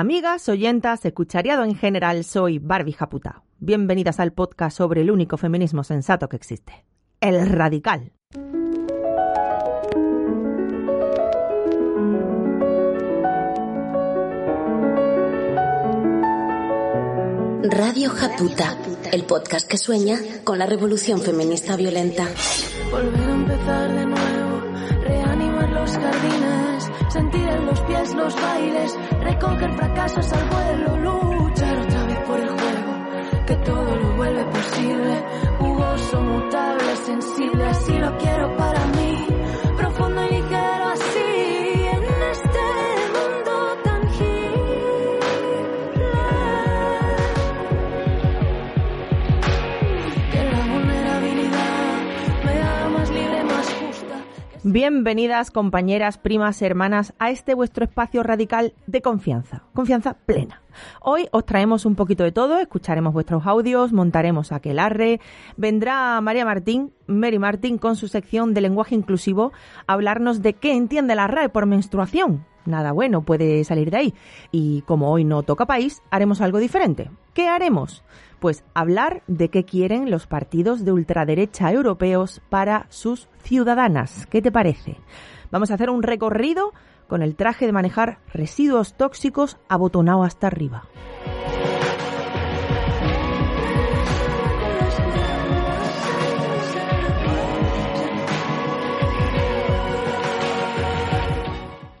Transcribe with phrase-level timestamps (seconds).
[0.00, 3.42] Amigas, oyentas, escuchariado en general, soy Barbie Japuta.
[3.58, 6.84] Bienvenidas al podcast sobre el único feminismo sensato que existe,
[7.20, 8.12] el radical.
[17.64, 18.78] Radio Japuta,
[19.10, 22.24] el podcast que sueña con la revolución feminista violenta.
[22.92, 24.60] Volver a empezar de nuevo,
[25.02, 26.57] reanimar los jardines,
[27.10, 32.48] sentir en los pies los bailes, recoger fracasos al vuelo, luchar otra vez por el
[32.48, 35.24] juego, que todo lo vuelve posible,
[35.58, 38.77] jugoso, mutable, sensible, así lo quiero para
[54.70, 60.60] Bienvenidas, compañeras, primas, hermanas, a este vuestro espacio radical de confianza, confianza plena.
[61.00, 65.20] Hoy os traemos un poquito de todo, escucharemos vuestros audios, montaremos aquelarre,
[65.56, 69.52] vendrá María Martín, Mary Martín, con su sección de lenguaje inclusivo,
[69.86, 72.44] a hablarnos de qué entiende la RAE por menstruación.
[72.68, 74.14] Nada bueno puede salir de ahí.
[74.52, 77.10] Y como hoy no toca país, haremos algo diferente.
[77.32, 78.04] ¿Qué haremos?
[78.40, 84.26] Pues hablar de qué quieren los partidos de ultraderecha europeos para sus ciudadanas.
[84.26, 84.96] ¿Qué te parece?
[85.50, 86.72] Vamos a hacer un recorrido
[87.08, 90.84] con el traje de manejar residuos tóxicos abotonado hasta arriba.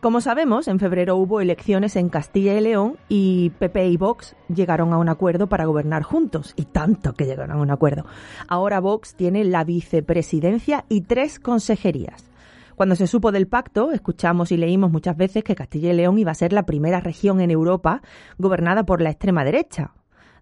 [0.00, 4.92] Como sabemos, en febrero hubo elecciones en Castilla y León y PP y Vox llegaron
[4.92, 6.52] a un acuerdo para gobernar juntos.
[6.54, 8.06] Y tanto que llegaron a un acuerdo.
[8.46, 12.30] Ahora Vox tiene la vicepresidencia y tres consejerías.
[12.76, 16.30] Cuando se supo del pacto, escuchamos y leímos muchas veces que Castilla y León iba
[16.30, 18.00] a ser la primera región en Europa
[18.38, 19.94] gobernada por la extrema derecha.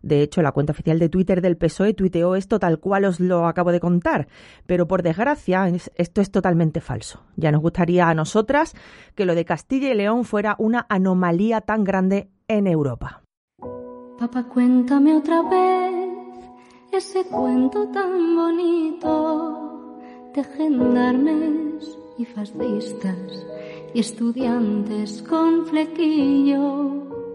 [0.07, 3.47] De hecho, la cuenta oficial de Twitter del PSOE tuiteó esto tal cual os lo
[3.49, 4.29] acabo de contar.
[4.65, 7.25] Pero por desgracia, es- esto es totalmente falso.
[7.35, 8.75] Ya nos gustaría a nosotras
[9.17, 13.23] que lo de Castilla y León fuera una anomalía tan grande en Europa.
[14.17, 15.92] Papá, cuéntame otra vez
[16.92, 19.98] ese cuento tan bonito
[20.35, 23.45] de gendarmes y fascistas
[23.92, 27.26] y estudiantes con flequillo.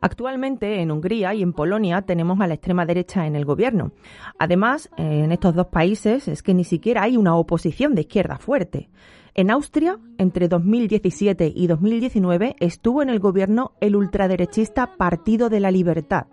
[0.00, 3.92] Actualmente en Hungría y en Polonia tenemos a la extrema derecha en el gobierno.
[4.38, 8.88] Además, en estos dos países es que ni siquiera hay una oposición de izquierda fuerte.
[9.34, 15.70] En Austria, entre 2017 y 2019, estuvo en el gobierno el ultraderechista Partido de la
[15.70, 16.26] Libertad.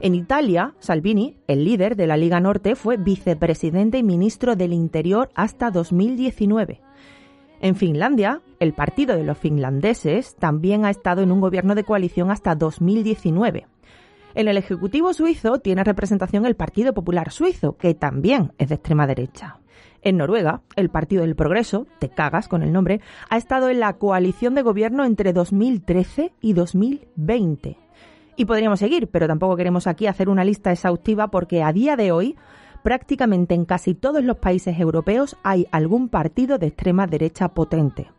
[0.00, 5.30] En Italia, Salvini, el líder de la Liga Norte, fue vicepresidente y ministro del Interior
[5.34, 6.80] hasta 2019.
[7.62, 12.30] En Finlandia, el Partido de los Finlandeses también ha estado en un gobierno de coalición
[12.30, 13.66] hasta 2019.
[14.34, 19.06] En el Ejecutivo suizo tiene representación el Partido Popular Suizo, que también es de extrema
[19.06, 19.58] derecha.
[20.00, 23.92] En Noruega, el Partido del Progreso, te cagas con el nombre, ha estado en la
[23.98, 27.76] coalición de gobierno entre 2013 y 2020.
[28.36, 32.10] Y podríamos seguir, pero tampoco queremos aquí hacer una lista exhaustiva porque a día de
[32.10, 32.36] hoy
[32.82, 38.10] prácticamente en casi todos los países europeos hay algún partido de extrema derecha potente,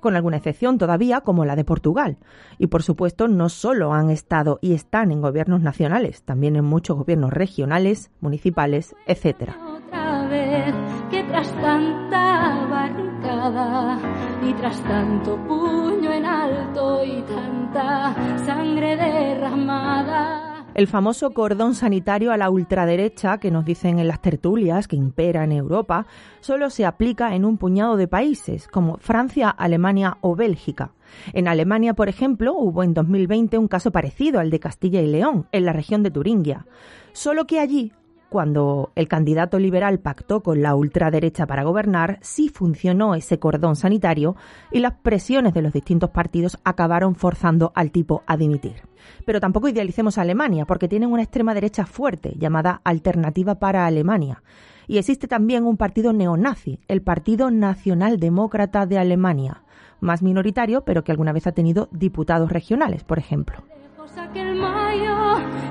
[0.00, 2.18] con alguna excepción todavía como la de Portugal.
[2.58, 6.96] Y por supuesto no solo han estado y están en gobiernos nacionales, también en muchos
[6.96, 9.56] gobiernos regionales, municipales, etcétera.
[9.66, 10.74] Otra vez
[11.10, 13.98] que tras tanta barricada
[14.42, 18.14] y tras tanto puño en alto y tanta
[18.44, 20.47] sangre derramada.
[20.78, 25.42] El famoso cordón sanitario a la ultraderecha que nos dicen en las tertulias que impera
[25.42, 26.06] en Europa
[26.38, 30.92] solo se aplica en un puñado de países como Francia, Alemania o Bélgica.
[31.32, 35.48] En Alemania, por ejemplo, hubo en 2020 un caso parecido al de Castilla y León,
[35.50, 36.64] en la región de Turingia.
[37.12, 37.90] Solo que allí,
[38.28, 44.36] cuando el candidato liberal pactó con la ultraderecha para gobernar, sí funcionó ese cordón sanitario
[44.70, 48.82] y las presiones de los distintos partidos acabaron forzando al tipo a dimitir.
[49.24, 54.42] Pero tampoco idealicemos a Alemania, porque tienen una extrema derecha fuerte, llamada Alternativa para Alemania.
[54.86, 59.62] Y existe también un partido neonazi, el Partido Nacional Demócrata de Alemania,
[60.00, 63.62] más minoritario, pero que alguna vez ha tenido diputados regionales, por ejemplo.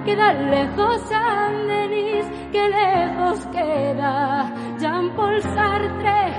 [0.07, 6.31] Queda lejos San Denis, que lejos queda Jean-Paul Sartre.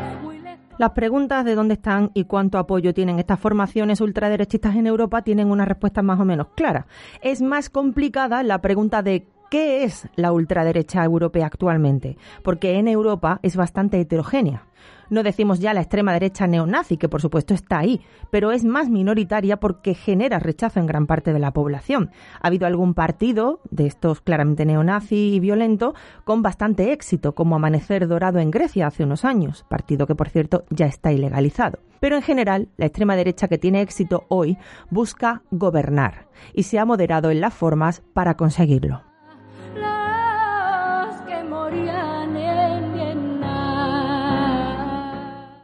[0.79, 5.51] Las preguntas de dónde están y cuánto apoyo tienen estas formaciones ultraderechistas en Europa tienen
[5.51, 6.87] una respuesta más o menos clara.
[7.21, 12.17] Es más complicada la pregunta de ¿Qué es la ultraderecha europea actualmente?
[12.43, 14.65] Porque en Europa es bastante heterogénea.
[15.11, 18.01] No decimos ya la extrema derecha neonazi, que por supuesto está ahí,
[18.31, 22.11] pero es más minoritaria porque genera rechazo en gran parte de la población.
[22.41, 25.95] Ha habido algún partido de estos claramente neonazi y violento
[26.25, 30.65] con bastante éxito, como Amanecer Dorado en Grecia hace unos años, partido que por cierto
[30.71, 31.79] ya está ilegalizado.
[32.01, 34.57] Pero en general, la extrema derecha que tiene éxito hoy
[34.91, 39.08] busca gobernar y se ha moderado en las formas para conseguirlo.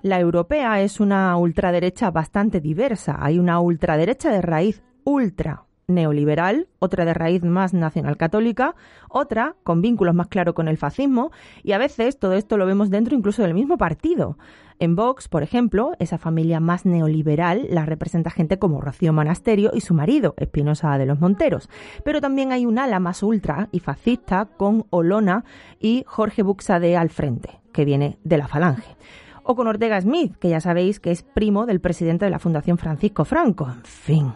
[0.05, 3.17] La europea es una ultraderecha bastante diversa.
[3.21, 8.75] Hay una ultraderecha de raíz ultra neoliberal, otra de raíz más nacional católica,
[9.09, 11.31] otra con vínculos más claros con el fascismo
[11.62, 14.37] y a veces todo esto lo vemos dentro incluso del mismo partido.
[14.79, 19.81] En Vox, por ejemplo, esa familia más neoliberal la representa gente como Rocío Monasterio y
[19.81, 21.71] su marido, Espinosa de los Monteros.
[22.05, 25.47] Pero también hay un ala más ultra y fascista con Olona
[25.81, 28.97] y Jorge Buxade al frente, que viene de la Falange
[29.44, 32.79] o con Ortega Smith, que ya sabéis que es primo del presidente de la Fundación
[32.79, 33.69] Francisco Franco.
[33.69, 34.32] En fin.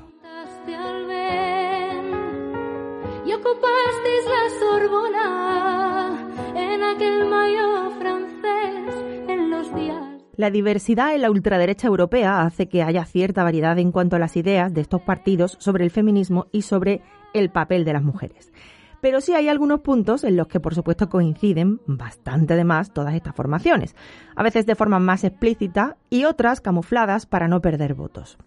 [10.38, 14.36] La diversidad en la ultraderecha europea hace que haya cierta variedad en cuanto a las
[14.36, 17.00] ideas de estos partidos sobre el feminismo y sobre
[17.34, 18.52] el papel de las mujeres.
[19.00, 23.14] Pero sí hay algunos puntos en los que por supuesto coinciden bastante de más todas
[23.14, 23.94] estas formaciones,
[24.34, 28.38] a veces de forma más explícita y otras camufladas para no perder votos.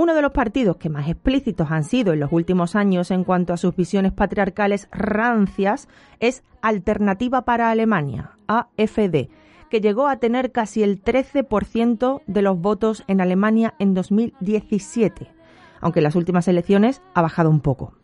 [0.00, 3.52] Uno de los partidos que más explícitos han sido en los últimos años en cuanto
[3.52, 5.88] a sus visiones patriarcales rancias
[6.20, 9.28] es Alternativa para Alemania, AFD,
[9.68, 15.32] que llegó a tener casi el 13% de los votos en Alemania en 2017,
[15.80, 17.97] aunque en las últimas elecciones ha bajado un poco.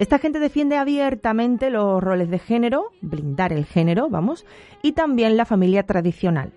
[0.00, 4.46] Esta gente defiende abiertamente los roles de género, blindar el género, vamos,
[4.82, 6.54] y también la familia tradicional.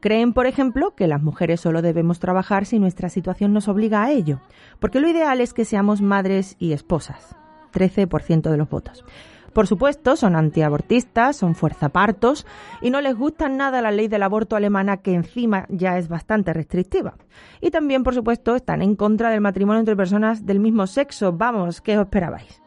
[0.00, 4.10] Creen, por ejemplo, que las mujeres solo debemos trabajar si nuestra situación nos obliga a
[4.10, 4.40] ello,
[4.80, 7.36] porque lo ideal es que seamos madres y esposas.
[7.72, 9.04] 13% de los votos.
[9.52, 12.44] Por supuesto, son antiabortistas, son fuerzapartos
[12.82, 16.52] y no les gusta nada la ley del aborto alemana que encima ya es bastante
[16.52, 17.14] restrictiva.
[17.60, 21.32] Y también, por supuesto, están en contra del matrimonio entre personas del mismo sexo.
[21.32, 22.59] Vamos, ¿qué os esperabais?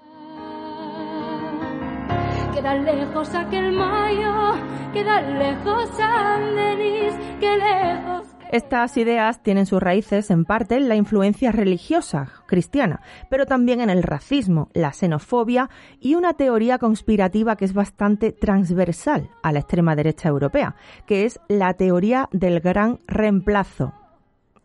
[2.54, 4.54] Queda lejos aquel mayo,
[4.94, 8.28] queda lejos San Denis, lejos.
[8.52, 13.90] Estas ideas tienen sus raíces en parte en la influencia religiosa cristiana, pero también en
[13.90, 19.96] el racismo, la xenofobia y una teoría conspirativa que es bastante transversal a la extrema
[19.96, 20.76] derecha europea,
[21.08, 23.94] que es la teoría del gran reemplazo.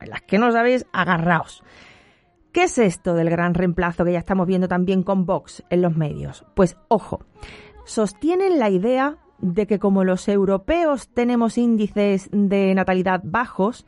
[0.01, 1.65] las que no sabéis, agarraos.
[2.53, 5.97] ¿Qué es esto del gran reemplazo que ya estamos viendo también con Vox en los
[5.97, 6.45] medios?
[6.55, 7.21] Pues ojo,
[7.89, 13.87] sostienen la idea de que como los europeos tenemos índices de natalidad bajos,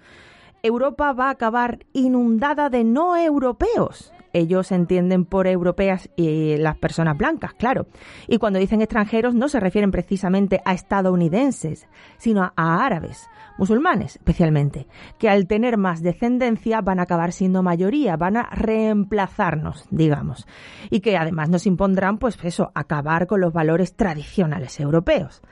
[0.63, 4.13] Europa va a acabar inundada de no europeos.
[4.33, 7.87] Ellos entienden por europeas y las personas blancas, claro.
[8.29, 13.29] Y cuando dicen extranjeros no se refieren precisamente a estadounidenses, sino a árabes,
[13.59, 14.87] musulmanes especialmente,
[15.19, 20.47] que al tener más descendencia van a acabar siendo mayoría, van a reemplazarnos, digamos,
[20.91, 25.43] y que además nos impondrán, pues eso, acabar con los valores tradicionales europeos.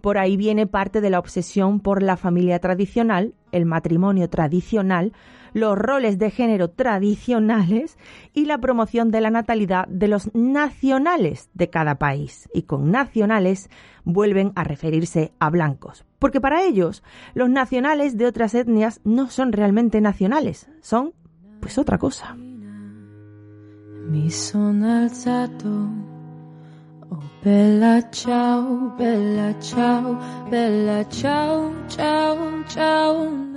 [0.00, 5.12] Por ahí viene parte de la obsesión por la familia tradicional, el matrimonio tradicional,
[5.56, 7.96] los roles de género tradicionales
[8.34, 12.50] y la promoción de la natalidad de los nacionales de cada país.
[12.52, 13.70] Y con nacionales
[14.04, 16.04] vuelven a referirse a blancos.
[16.18, 21.14] Porque para ellos, los nacionales de otras etnias no son realmente nacionales, son
[21.60, 22.36] pues otra cosa.
[27.08, 30.18] Oh, bella ciao, bella ciao,
[30.50, 33.55] bella ciao, ciao, ciao.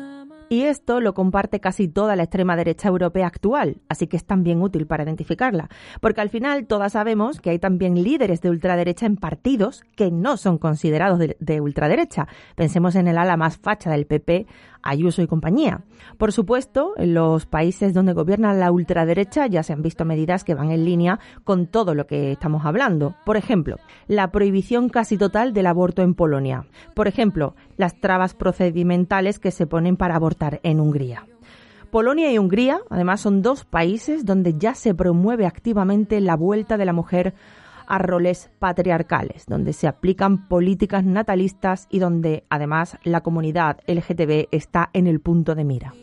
[0.50, 4.64] Y esto lo comparte casi toda la extrema derecha europea actual, así que es también
[4.64, 5.70] útil para identificarla,
[6.02, 10.38] porque al final todas sabemos que hay también líderes de ultraderecha en partidos que no
[10.38, 12.28] son considerados de, ultraderecha.
[12.56, 14.48] Pensemos en el ala más facha del PP,
[14.82, 15.82] Ayuso y compañía.
[16.18, 20.56] Por supuesto, en los países donde gobierna la ultraderecha ya se han visto medidas que
[20.56, 23.16] van en línea con todo lo que estamos hablando.
[23.26, 26.66] Por ejemplo, la prohibición casi total del aborto en Polonia.
[26.94, 31.26] Por ejemplo, las trabas procedimentales que se ponen para abortar en Hungría.
[31.92, 36.86] Polonia y Hungría, además, son dos países donde ya se promueve activamente la vuelta de
[36.86, 37.34] la mujer
[37.90, 44.90] a roles patriarcales, donde se aplican políticas natalistas y donde además la comunidad LGTB está
[44.94, 45.94] en el punto de mira.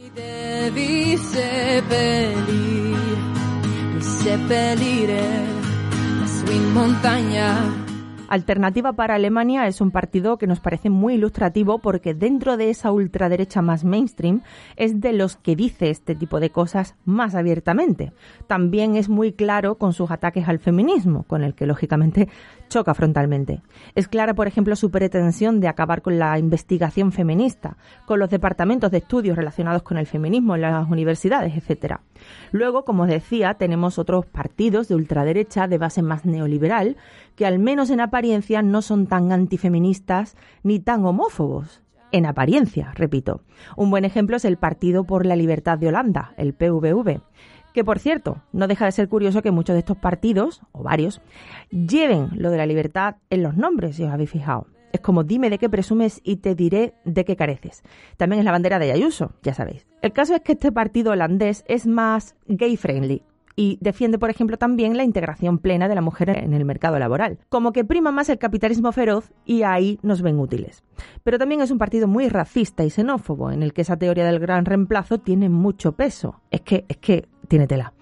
[8.28, 12.90] Alternativa para Alemania es un partido que nos parece muy ilustrativo porque dentro de esa
[12.90, 14.42] ultraderecha más mainstream
[14.76, 18.12] es de los que dice este tipo de cosas más abiertamente.
[18.48, 22.28] También es muy claro con sus ataques al feminismo, con el que lógicamente
[22.68, 23.62] choca frontalmente.
[23.94, 28.90] Es clara, por ejemplo, su pretensión de acabar con la investigación feminista, con los departamentos
[28.90, 31.98] de estudios relacionados con el feminismo en las universidades, etc.
[32.50, 36.96] Luego, como decía, tenemos otros partidos de ultraderecha de base más neoliberal
[37.36, 41.82] que al menos en apariencia no son tan antifeministas ni tan homófobos.
[42.12, 43.42] En apariencia, repito.
[43.76, 47.20] Un buen ejemplo es el Partido por la Libertad de Holanda, el PVV,
[47.74, 51.20] que por cierto, no deja de ser curioso que muchos de estos partidos, o varios,
[51.70, 54.66] lleven lo de la libertad en los nombres, si os habéis fijado.
[54.94, 57.82] Es como dime de qué presumes y te diré de qué careces.
[58.16, 59.86] También es la bandera de Ayuso, ya sabéis.
[60.00, 63.22] El caso es que este partido holandés es más gay friendly,
[63.56, 67.38] y defiende, por ejemplo, también la integración plena de la mujer en el mercado laboral.
[67.48, 70.84] Como que prima más el capitalismo feroz y ahí nos ven útiles.
[71.24, 74.38] Pero también es un partido muy racista y xenófobo, en el que esa teoría del
[74.38, 76.42] gran reemplazo tiene mucho peso.
[76.50, 77.95] Es que, es que tiene tela.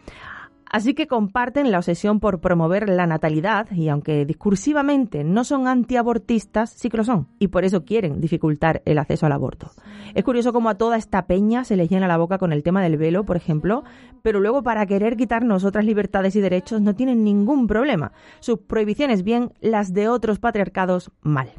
[0.75, 6.71] Así que comparten la obsesión por promover la natalidad y aunque discursivamente no son antiabortistas,
[6.71, 9.71] sí que lo son y por eso quieren dificultar el acceso al aborto.
[10.17, 12.83] Es curioso cómo a toda esta peña se les llena la boca con el tema
[12.83, 13.85] del velo, por ejemplo,
[14.23, 18.11] pero luego para querer quitarnos otras libertades y derechos no tienen ningún problema.
[18.41, 21.53] Sus prohibiciones bien, las de otros patriarcados mal.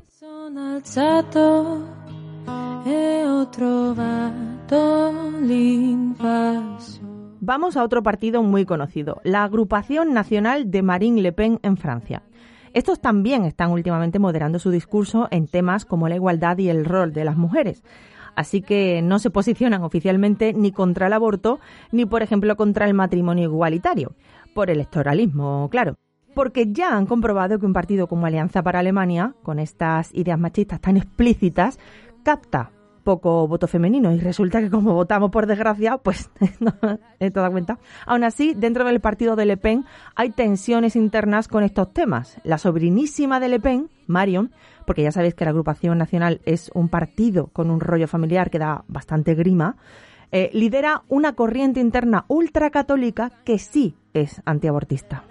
[7.47, 12.23] Vamos a otro partido muy conocido, la Agrupación Nacional de Marine Le Pen en Francia.
[12.73, 17.13] Estos también están últimamente moderando su discurso en temas como la igualdad y el rol
[17.13, 17.83] de las mujeres.
[18.35, 21.59] Así que no se posicionan oficialmente ni contra el aborto,
[21.91, 24.15] ni por ejemplo contra el matrimonio igualitario,
[24.55, 25.97] por electoralismo, claro.
[26.33, 30.81] Porque ya han comprobado que un partido como Alianza para Alemania, con estas ideas machistas
[30.81, 31.77] tan explícitas,
[32.23, 32.71] capta
[33.05, 36.73] poco voto femenino y resulta que como votamos por desgracia, pues no
[37.21, 37.79] he dado cuenta.
[38.05, 39.85] Aún así, dentro del partido de Le Pen
[40.15, 42.37] hay tensiones internas con estos temas.
[42.43, 44.51] La sobrinísima de Le Pen, Marion,
[44.85, 48.59] porque ya sabéis que la agrupación nacional es un partido con un rollo familiar que
[48.59, 49.77] da bastante grima,
[50.31, 55.23] eh, lidera una corriente interna ultracatólica que sí es antiabortista.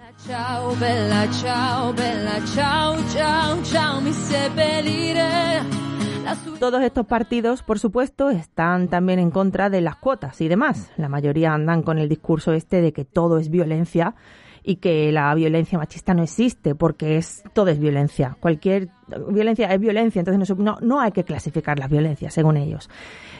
[6.59, 10.91] Todos estos partidos, por supuesto, están también en contra de las cuotas y demás.
[10.97, 14.15] La mayoría andan con el discurso este de que todo es violencia
[14.63, 18.35] y que la violencia machista no existe porque es todo es violencia.
[18.39, 18.89] Cualquier
[19.29, 22.89] violencia es violencia, entonces no, no hay que clasificar las violencias según ellos,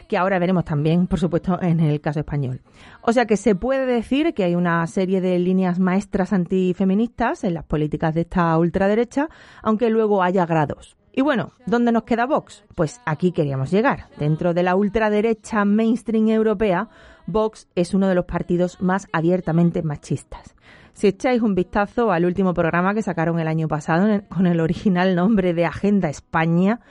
[0.08, 2.62] que ahora veremos también, por supuesto, en el caso español.
[3.02, 7.56] O sea que se puede decir que hay una serie de líneas maestras antifeministas en
[7.56, 9.28] las políticas de esta ultraderecha,
[9.64, 10.95] aunque luego haya grados.
[11.18, 12.66] Y bueno, ¿dónde nos queda Vox?
[12.76, 14.08] Pues aquí queríamos llegar.
[14.20, 16.90] Dentro de la ultraderecha mainstream europea,
[17.26, 20.56] Vox es uno de los partidos más abiertamente machistas.
[20.92, 25.16] Si echáis un vistazo al último programa que sacaron el año pasado con el original
[25.16, 26.82] nombre de Agenda España,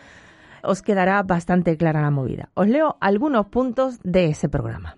[0.62, 2.48] os quedará bastante clara la movida.
[2.54, 4.96] Os leo algunos puntos de ese programa.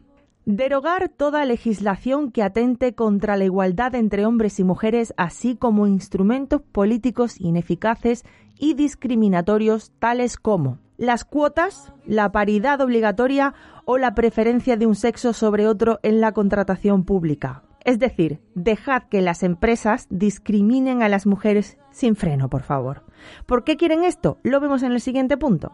[0.48, 6.62] Derogar toda legislación que atente contra la igualdad entre hombres y mujeres, así como instrumentos
[6.62, 8.24] políticos ineficaces
[8.56, 13.54] y discriminatorios tales como las cuotas, la paridad obligatoria
[13.86, 17.64] o la preferencia de un sexo sobre otro en la contratación pública.
[17.84, 23.02] Es decir, dejad que las empresas discriminen a las mujeres sin freno, por favor.
[23.46, 24.38] ¿Por qué quieren esto?
[24.44, 25.72] Lo vemos en el siguiente punto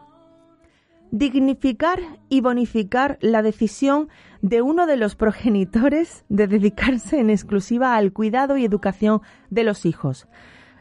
[1.13, 2.01] dignificar
[2.31, 4.09] y bonificar la decisión
[4.41, 9.85] de uno de los progenitores de dedicarse en exclusiva al cuidado y educación de los
[9.85, 10.27] hijos.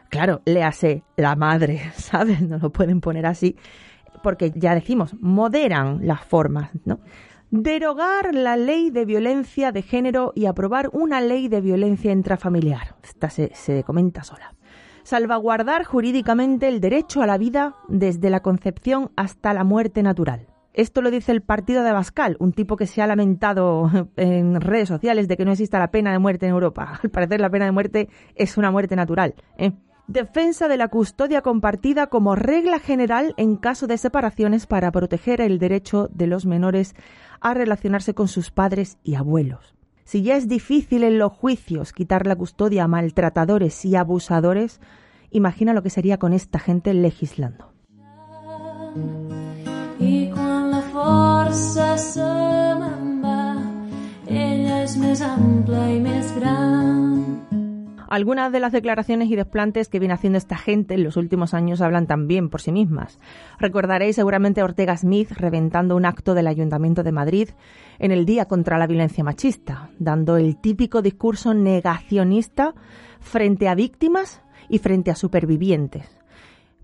[0.08, 2.40] Claro, le hace la madre, ¿sabes?
[2.40, 3.56] No lo pueden poner así,
[4.22, 6.98] porque ya decimos, moderan las formas, ¿no?
[7.50, 12.96] Derogar la ley de violencia de género y aprobar una ley de violencia intrafamiliar.
[13.02, 14.54] Esta se, se comenta sola
[15.04, 20.46] salvaguardar jurídicamente el derecho a la vida desde la concepción hasta la muerte natural.
[20.74, 24.88] Esto lo dice el partido de Abascal, un tipo que se ha lamentado en redes
[24.88, 26.98] sociales de que no exista la pena de muerte en Europa.
[27.02, 29.34] Al parecer la pena de muerte es una muerte natural.
[29.58, 29.72] ¿eh?
[30.06, 35.58] Defensa de la custodia compartida como regla general en caso de separaciones para proteger el
[35.58, 36.94] derecho de los menores
[37.40, 39.74] a relacionarse con sus padres y abuelos.
[40.12, 44.78] Si ya es difícil en los juicios quitar la custodia a maltratadores y abusadores,
[45.30, 47.72] imagina lo que sería con esta gente legislando.
[58.12, 61.80] Algunas de las declaraciones y desplantes que viene haciendo esta gente en los últimos años
[61.80, 63.18] hablan también por sí mismas.
[63.58, 67.48] Recordaréis seguramente a Ortega Smith reventando un acto del Ayuntamiento de Madrid
[68.02, 72.74] en el Día contra la Violencia Machista, dando el típico discurso negacionista
[73.20, 76.18] frente a víctimas y frente a supervivientes.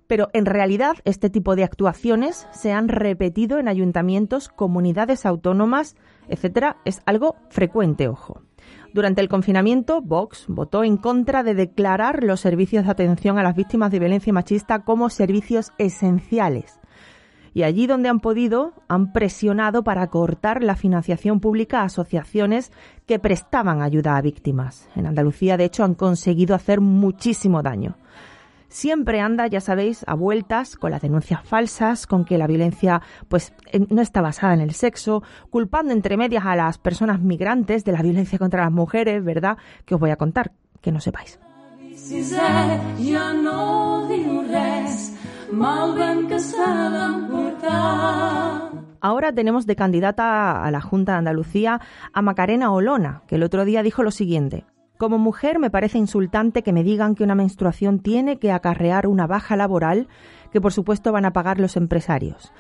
[0.07, 5.97] Pero en realidad este tipo de actuaciones se han repetido en ayuntamientos, comunidades autónomas,
[6.29, 8.43] etcétera, es algo frecuente, ojo.
[8.95, 13.57] Durante el confinamiento, Vox votó en contra de declarar los servicios de atención a las
[13.57, 16.81] víctimas de violencia machista como servicios esenciales.
[17.59, 22.71] Y allí donde han podido, han presionado para cortar la financiación pública a asociaciones
[23.05, 24.89] que prestaban ayuda a víctimas.
[24.95, 27.97] En Andalucía, de hecho, han conseguido hacer muchísimo daño
[28.69, 33.55] siempre anda, ya sabéis, a vueltas con las denuncias falsas, con que la violencia pues
[33.89, 38.03] no está basada en el sexo, culpando entre medias a las personas migrantes de la
[38.03, 39.57] violencia contra las mujeres, ¿verdad?
[39.87, 41.41] Que os voy a contar, que no sepáis.
[49.01, 51.81] Ahora tenemos de candidata a la Junta de Andalucía
[52.13, 54.65] a Macarena Olona, que el otro día dijo lo siguiente.
[54.99, 59.29] Como mujer me parece insultante que me digan que una menstruación tiene que acarrear una
[59.29, 60.09] baja laboral
[60.53, 62.53] que por supuesto van a pagar los empresarios.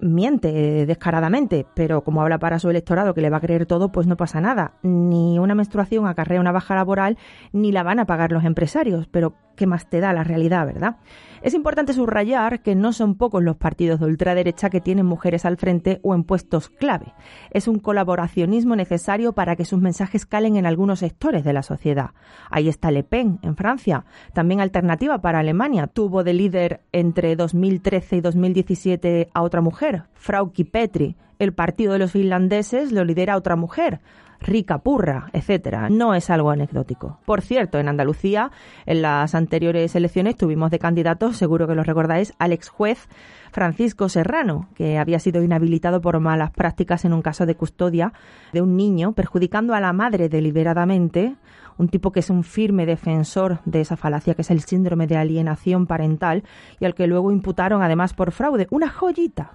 [0.00, 4.06] Miente descaradamente, pero como habla para su electorado que le va a creer todo, pues
[4.06, 4.72] no pasa nada.
[4.82, 7.18] Ni una menstruación acarrea una baja laboral,
[7.52, 10.96] ni la van a pagar los empresarios, pero ¿qué más te da la realidad, verdad?
[11.42, 15.56] Es importante subrayar que no son pocos los partidos de ultraderecha que tienen mujeres al
[15.56, 17.14] frente o en puestos clave.
[17.50, 22.10] Es un colaboracionismo necesario para que sus mensajes calen en algunos sectores de la sociedad.
[22.50, 24.04] Ahí está Le Pen, en Francia.
[24.34, 25.86] También alternativa para Alemania.
[25.86, 31.16] Tuvo de líder entre 2013 y 2017 a otra mujer, Frauke Petri.
[31.38, 34.00] El partido de los finlandeses lo lidera otra mujer,
[34.40, 35.88] rica purra, etcétera.
[35.90, 37.18] No es algo anecdótico.
[37.24, 38.50] Por cierto, en Andalucía,
[38.86, 43.08] en las anteriores elecciones tuvimos de candidatos, seguro que lo recordáis, al ex juez
[43.52, 48.12] Francisco Serrano, que había sido inhabilitado por malas prácticas en un caso de custodia
[48.52, 51.36] de un niño, perjudicando a la madre deliberadamente,
[51.78, 55.16] un tipo que es un firme defensor de esa falacia que es el síndrome de
[55.16, 56.44] alienación parental
[56.78, 58.66] y al que luego imputaron además por fraude.
[58.70, 59.52] Una joyita.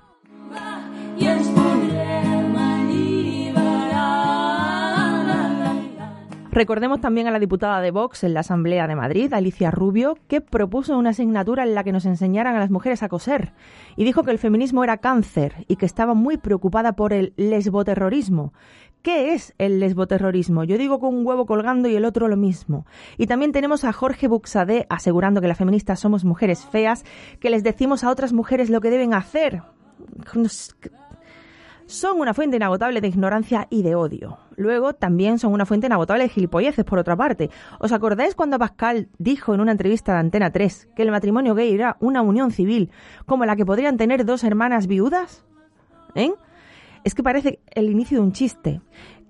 [6.56, 10.40] Recordemos también a la diputada de Vox en la Asamblea de Madrid, Alicia Rubio, que
[10.40, 13.52] propuso una asignatura en la que nos enseñaran a las mujeres a coser
[13.98, 18.54] y dijo que el feminismo era cáncer y que estaba muy preocupada por el lesboterrorismo.
[19.02, 20.64] ¿Qué es el lesboterrorismo?
[20.64, 22.86] Yo digo con un huevo colgando y el otro lo mismo.
[23.18, 27.04] Y también tenemos a Jorge Buxadé asegurando que las feministas somos mujeres feas,
[27.42, 29.62] que les decimos a otras mujeres lo que deben hacer
[31.88, 34.40] son una fuente inagotable de ignorancia y de odio.
[34.56, 37.50] Luego también son una fuente inagotable de gilipolleces, por otra parte.
[37.80, 41.74] ¿Os acordáis cuando Pascal dijo en una entrevista de Antena 3 que el matrimonio gay
[41.74, 42.92] era una unión civil
[43.26, 45.46] como la que podrían tener dos hermanas viudas?
[46.16, 46.32] ¿Eh?
[47.04, 48.82] Es que parece el inicio de un chiste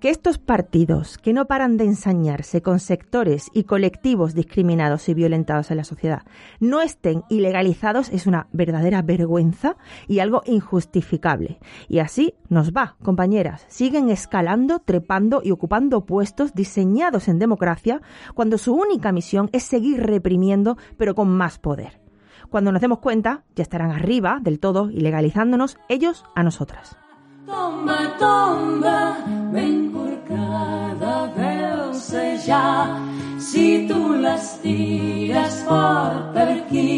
[0.06, 5.72] que estos partidos que no paran de ensañarse con sectores y colectivos discriminados y violentados
[5.72, 6.22] en la sociedad
[6.60, 11.58] no estén ilegalizados es una verdadera vergüenza y algo injustificable.
[11.88, 13.64] Y así nos va, compañeras.
[13.66, 18.00] Siguen escalando, trepando y ocupando puestos diseñados en democracia
[18.36, 22.00] cuando su única misión es seguir reprimiendo pero con más poder.
[22.48, 26.96] Cuando nos demos cuenta, ya estarán arriba del todo, ilegalizándonos ellos a nosotras.
[27.46, 29.16] Tomba, tomba,
[29.52, 32.98] ben corcada deu ser ja
[33.38, 36.90] si tu les tires fort per aquí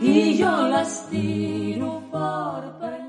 [0.00, 3.05] i jo les tiro fort per allà.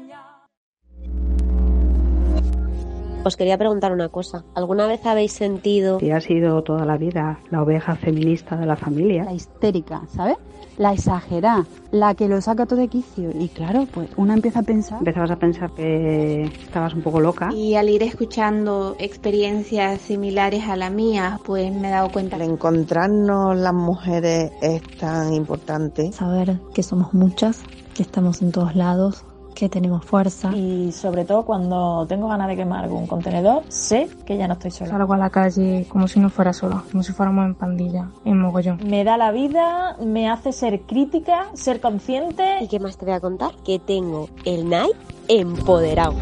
[3.27, 4.45] Os quería preguntar una cosa.
[4.55, 5.97] ¿Alguna vez habéis sentido...
[5.97, 9.25] Que ha sido toda la vida la oveja feminista de la familia.
[9.25, 10.37] La histérica, ¿sabes?
[10.77, 13.31] la exagera, la que lo saca todo de quicio.
[13.37, 14.99] Y claro, pues una empieza a pensar.
[14.99, 17.49] Empezabas a pensar que estabas un poco loca.
[17.51, 22.37] Y al ir escuchando experiencias similares a la mía, pues me he dado cuenta.
[22.37, 26.11] de encontrarnos las mujeres es tan importante.
[26.13, 27.63] Saber que somos muchas,
[27.93, 29.25] que estamos en todos lados,
[29.57, 30.51] que tenemos fuerza.
[30.55, 34.69] Y sobre todo cuando tengo ganas de quemar algún contenedor, sé que ya no estoy
[34.69, 34.91] sola.
[34.91, 38.39] Salgo a la calle como si no fuera sola, como si fuéramos en pandilla, en
[38.39, 38.79] mogollón.
[38.85, 42.59] Me da la vida, me hace ser crítica, ser consciente.
[42.61, 43.51] ¿Y qué más te voy a contar?
[43.65, 44.93] Que tengo el Nike
[45.27, 46.13] empoderado.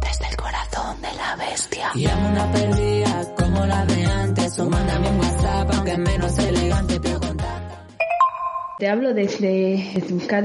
[0.00, 1.90] Desde el corazón de la bestia.
[1.96, 2.81] Y una la
[4.56, 7.00] de menos elegante,
[8.78, 9.82] Te hablo desde,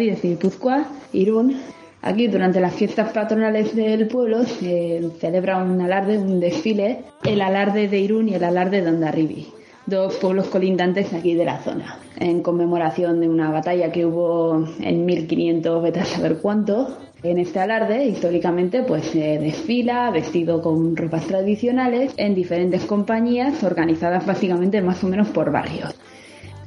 [0.08, 1.60] desde Guipúzcoa, Irún.
[2.02, 7.89] Aquí, durante las fiestas patronales del pueblo, se celebra un alarde, un desfile, el alarde
[7.89, 9.50] de Irún y el alarde de Ondarribi,
[9.88, 15.06] dos pueblos colindantes aquí de la zona, en conmemoración de una batalla que hubo en
[15.06, 16.97] 1500, vete a saber cuánto.
[17.23, 24.26] En este alarde, históricamente, pues se desfila vestido con ropas tradicionales en diferentes compañías organizadas
[24.26, 25.95] básicamente más o menos por barrios.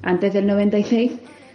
[0.02, 1.12] Antes del 96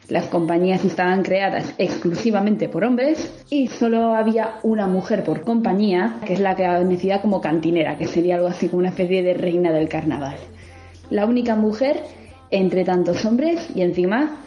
[0.07, 6.33] las compañías estaban creadas exclusivamente por hombres y solo había una mujer por compañía, que
[6.33, 9.71] es la que conocida como cantinera, que sería algo así como una especie de reina
[9.71, 10.35] del carnaval.
[11.09, 12.03] La única mujer
[12.51, 14.37] entre tantos hombres y encima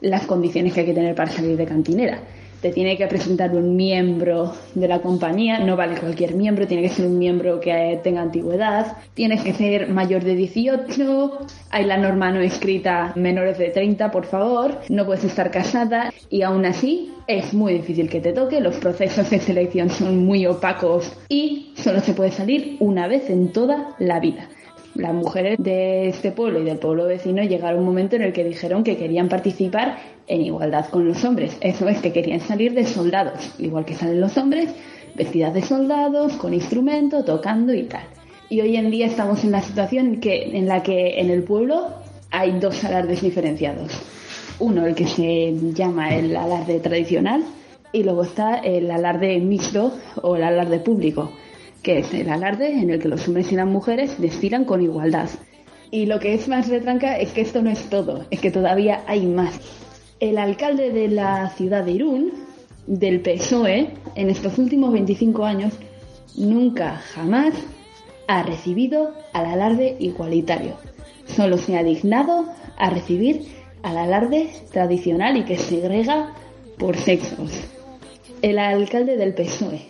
[0.00, 2.20] las condiciones que hay que tener para salir de cantinera.
[2.62, 6.90] Te tiene que presentar un miembro de la compañía, no vale cualquier miembro, tiene que
[6.90, 11.38] ser un miembro que tenga antigüedad, tienes que ser mayor de 18,
[11.70, 16.42] hay la norma no escrita menores de 30, por favor, no puedes estar casada y
[16.42, 21.10] aún así es muy difícil que te toque, los procesos de selección son muy opacos
[21.30, 24.48] y solo se puede salir una vez en toda la vida
[24.94, 28.32] las mujeres de este pueblo y del pueblo vecino llegaron a un momento en el
[28.32, 31.56] que dijeron que querían participar en igualdad con los hombres.
[31.60, 34.70] Eso es que querían salir de soldados, igual que salen los hombres,
[35.14, 38.04] vestidas de soldados, con instrumento, tocando y tal.
[38.48, 41.88] Y hoy en día estamos en la situación en la que en el pueblo
[42.30, 43.92] hay dos alardes diferenciados.
[44.58, 47.44] Uno, el que se llama el alarde tradicional,
[47.92, 51.30] y luego está el alarde mixto o el alarde público
[51.82, 55.28] que es el alarde en el que los hombres y las mujeres desfilan con igualdad.
[55.90, 59.02] Y lo que es más retranca es que esto no es todo, es que todavía
[59.06, 59.58] hay más.
[60.20, 62.32] El alcalde de la ciudad de Irún,
[62.86, 65.74] del PSOE, en estos últimos 25 años,
[66.36, 67.54] nunca jamás
[68.28, 70.76] ha recibido al alarde igualitario.
[71.26, 73.46] Solo se ha dignado a recibir
[73.82, 76.34] al alarde tradicional y que segrega
[76.78, 77.50] por sexos.
[78.42, 79.89] El alcalde del PSOE,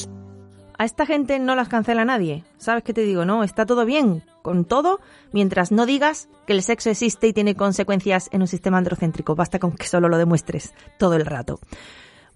[0.81, 2.43] A esta gente no las cancela nadie.
[2.57, 3.23] ¿Sabes qué te digo?
[3.23, 4.99] No, está todo bien con todo
[5.31, 9.35] mientras no digas que el sexo existe y tiene consecuencias en un sistema androcéntrico.
[9.35, 11.59] Basta con que solo lo demuestres todo el rato.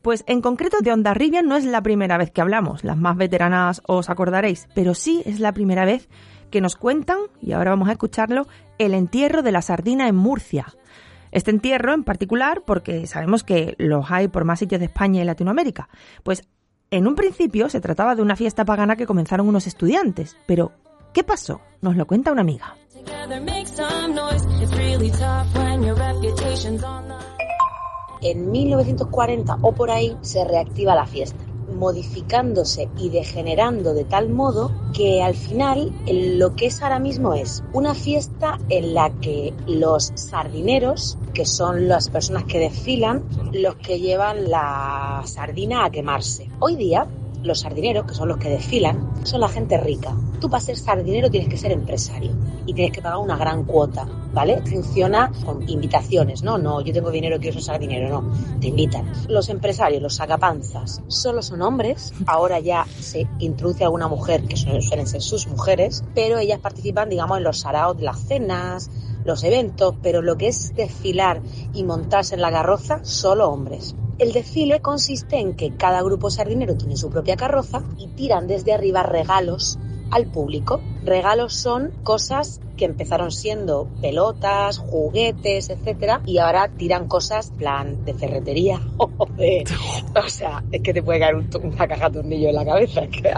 [0.04, 3.82] Pues en concreto de Ondarribia no es la primera vez que hablamos, las más veteranas
[3.88, 6.08] os acordaréis, pero sí es la primera vez
[6.52, 8.46] que nos cuentan, y ahora vamos a escucharlo,
[8.78, 10.68] el entierro de la sardina en Murcia.
[11.32, 15.26] Este entierro en particular porque sabemos que los hay por más sitios de España y
[15.26, 15.90] Latinoamérica.
[16.24, 16.48] Pues
[16.92, 20.72] en un principio se trataba de una fiesta pagana que comenzaron unos estudiantes, pero
[21.14, 21.62] ¿qué pasó?
[21.82, 22.76] Nos lo cuenta una amiga.
[28.22, 34.72] En 1940 o por ahí se reactiva la fiesta modificándose y degenerando de tal modo
[34.94, 40.12] que al final lo que es ahora mismo es una fiesta en la que los
[40.16, 46.50] sardineros, que son las personas que desfilan, los que llevan la sardina a quemarse.
[46.60, 47.08] Hoy día
[47.46, 50.16] los sardineros, que son los que desfilan, son la gente rica.
[50.40, 52.32] Tú para ser sardinero tienes que ser empresario
[52.66, 54.62] y tienes que pagar una gran cuota, ¿vale?
[54.66, 56.58] Funciona con invitaciones, ¿no?
[56.58, 58.60] No, yo tengo dinero, quiero ser sardinero, no.
[58.60, 59.12] Te invitan.
[59.28, 62.14] Los empresarios, los sacapanzas, solo son hombres.
[62.28, 67.38] Ahora ya se introduce alguna mujer, que suelen ser sus mujeres, pero ellas participan, digamos,
[67.38, 68.90] en los saraos las cenas,
[69.24, 71.42] los eventos, pero lo que es desfilar
[71.74, 73.96] y montarse en la carroza, solo hombres.
[74.18, 78.72] El desfile consiste en que cada grupo sardinero tiene su propia carroza y tiran desde
[78.72, 79.78] arriba regalos
[80.12, 80.82] al público.
[81.04, 88.14] Regalos son cosas que empezaron siendo pelotas, juguetes, etcétera, y ahora tiran cosas plan de
[88.14, 89.64] ferretería o de,
[90.16, 93.34] o sea, es que te puede caer una caja de tornillo en la cabeza, que,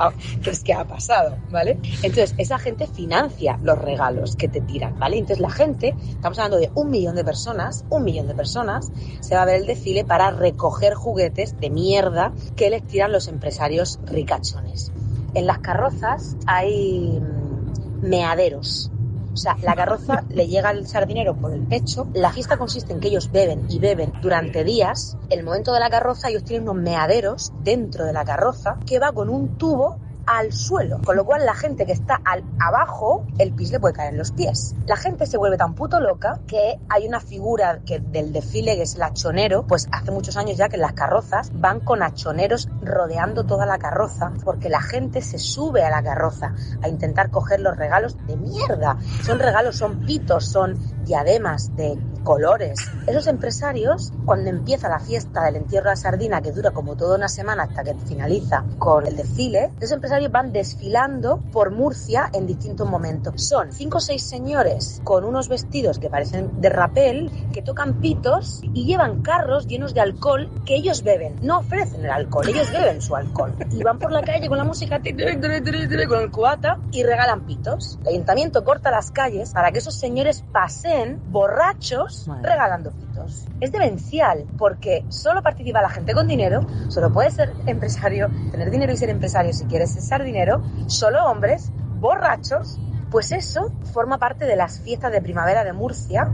[0.50, 1.80] es que ha pasado, ¿vale?
[2.04, 5.18] Entonces, esa gente financia los regalos que te tiran, ¿vale?
[5.18, 9.36] Entonces, la gente, estamos hablando de un millón de personas, un millón de personas, se
[9.36, 14.00] va a ver el desfile para recoger juguetes de mierda que les tiran los empresarios
[14.06, 14.92] ricachones.
[15.38, 18.90] En las carrozas hay mm, meaderos.
[19.32, 22.08] O sea, la carroza le llega al sardinero por el pecho.
[22.16, 25.16] La fiesta consiste en que ellos beben y beben durante días.
[25.30, 29.12] El momento de la carroza ellos tienen unos meaderos dentro de la carroza que va
[29.12, 33.54] con un tubo al suelo, con lo cual la gente que está al, abajo, el
[33.54, 34.76] pis le puede caer en los pies.
[34.86, 38.84] La gente se vuelve tan puto loca que hay una figura que del desfile que
[38.84, 43.46] es el achonero, pues hace muchos años ya que las carrozas van con achoneros rodeando
[43.46, 47.78] toda la carroza porque la gente se sube a la carroza a intentar coger los
[47.78, 48.98] regalos de mierda.
[49.24, 52.80] Son regalos, son pitos, son diademas de colores.
[53.08, 57.16] Esos empresarios, cuando empieza la fiesta del entierro de la sardina, que dura como toda
[57.16, 62.48] una semana hasta que finaliza con el desfile, esos empresarios van desfilando por Murcia en
[62.48, 63.34] distintos momentos.
[63.38, 68.62] Son cinco o seis señores con unos vestidos que parecen de rapel, que tocan pitos
[68.74, 71.36] y llevan carros llenos de alcohol que ellos beben.
[71.42, 73.54] No ofrecen el alcohol, ellos beben su alcohol.
[73.72, 75.00] Y van por la calle con la música,
[76.08, 78.00] con el cubata y regalan pitos.
[78.02, 83.07] El ayuntamiento corta las calles para que esos señores pasen borrachos regalando pitos.
[83.60, 88.94] Es demencial porque solo participa la gente con dinero, solo puede ser empresario, tener dinero
[88.94, 92.80] y ser empresario si quieres ser dinero, solo hombres, borrachos,
[93.12, 96.30] pues eso forma parte de las fiestas de primavera de Murcia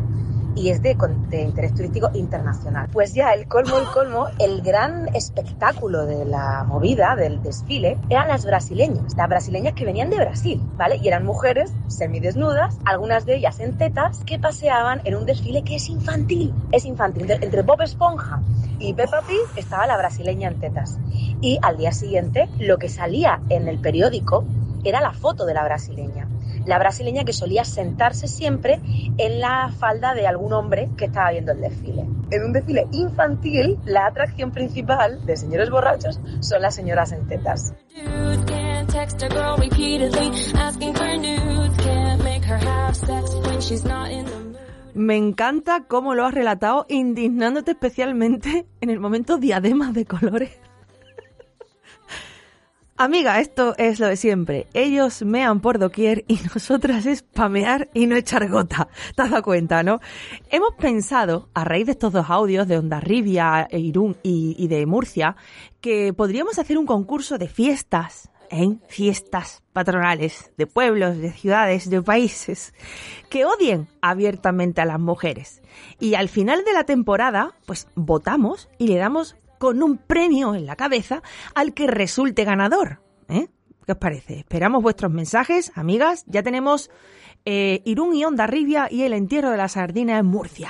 [0.56, 0.96] y es de,
[1.30, 2.90] de, interés turístico internacional.
[2.92, 8.28] Pues ya el colmo, el colmo, el gran espectáculo de la movida, del desfile, eran
[8.28, 10.98] las brasileñas, las brasileñas que venían de Brasil, ¿vale?
[11.02, 15.76] Y eran mujeres semidesnudas, algunas de ellas en tetas, que paseaban en un desfile que
[15.76, 17.30] es infantil, es infantil.
[17.30, 18.42] Entre Bob Esponja
[18.80, 21.00] y Peppa Pig estaba la brasileña en tetas.
[21.42, 24.46] Y al día siguiente, lo que salía en el periódico
[24.84, 26.28] era la foto de la brasileña
[26.66, 28.80] la brasileña que solía sentarse siempre
[29.18, 32.06] en la falda de algún hombre que estaba viendo el desfile.
[32.32, 37.74] En un desfile infantil, la atracción principal de señores borrachos son las señoras en tetas.
[44.94, 50.52] Me encanta cómo lo has relatado, indignándote especialmente en el momento diademas de colores.
[52.96, 54.68] Amiga, esto es lo de siempre.
[54.76, 58.88] Ellos mean por doquier y nosotras es pamear y no echar gota.
[59.16, 60.00] ¿Te has dado cuenta, no?
[60.52, 65.36] Hemos pensado, a raíz de estos dos audios de Ondarribia, Irún y, y de Murcia,
[65.82, 68.78] que podríamos hacer un concurso de fiestas, ¿eh?
[68.88, 72.76] Fiestas patronales de pueblos, de ciudades, de países,
[73.28, 75.64] que odien abiertamente a las mujeres.
[76.00, 80.66] Y al final de la temporada, pues votamos y le damos con un premio en
[80.66, 81.24] la cabeza
[81.56, 83.00] al que resulte ganador.
[83.30, 83.48] ¿eh?
[83.86, 84.40] ¿Qué os parece?
[84.40, 86.26] Esperamos vuestros mensajes, amigas.
[86.28, 86.92] Ya tenemos
[87.46, 90.70] eh, Irún y Onda Ribia y el entierro de la sardina en Murcia.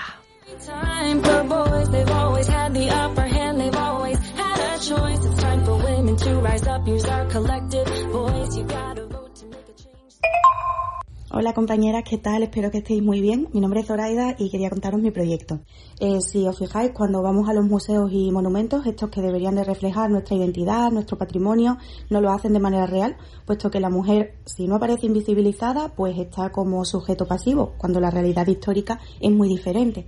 [11.36, 12.44] Hola compañeras, ¿qué tal?
[12.44, 13.50] Espero que estéis muy bien.
[13.54, 15.62] Mi nombre es Zoraida y quería contaros mi proyecto.
[16.00, 19.64] Eh, si os fijáis, cuando vamos a los museos y monumentos, estos que deberían de
[19.64, 21.80] reflejar nuestra identidad, nuestro patrimonio,
[22.12, 23.18] no lo hacen de manera real,
[23.48, 28.12] puesto que la mujer, si no aparece invisibilizada, pues está como sujeto pasivo, cuando la
[28.12, 30.06] realidad histórica es muy diferente.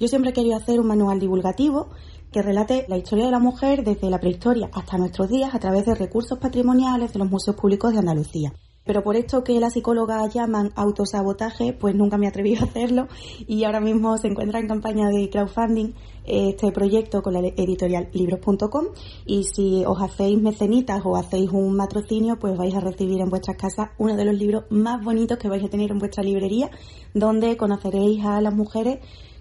[0.00, 1.90] Yo siempre he querido hacer un manual divulgativo
[2.32, 5.86] que relate la historia de la mujer desde la prehistoria hasta nuestros días a través
[5.86, 8.52] de recursos patrimoniales de los museos públicos de Andalucía.
[8.86, 13.08] Pero por esto que las psicólogas llaman autosabotaje, pues nunca me atreví a hacerlo.
[13.46, 15.92] Y ahora mismo se encuentra en campaña de crowdfunding
[16.24, 18.86] este proyecto con la editorial libros.com
[19.26, 23.56] y si os hacéis mecenitas o hacéis un matrocinio, pues vais a recibir en vuestras
[23.56, 26.70] casas uno de los libros más bonitos que vais a tener en vuestra librería,
[27.14, 28.98] donde conoceréis a las mujeres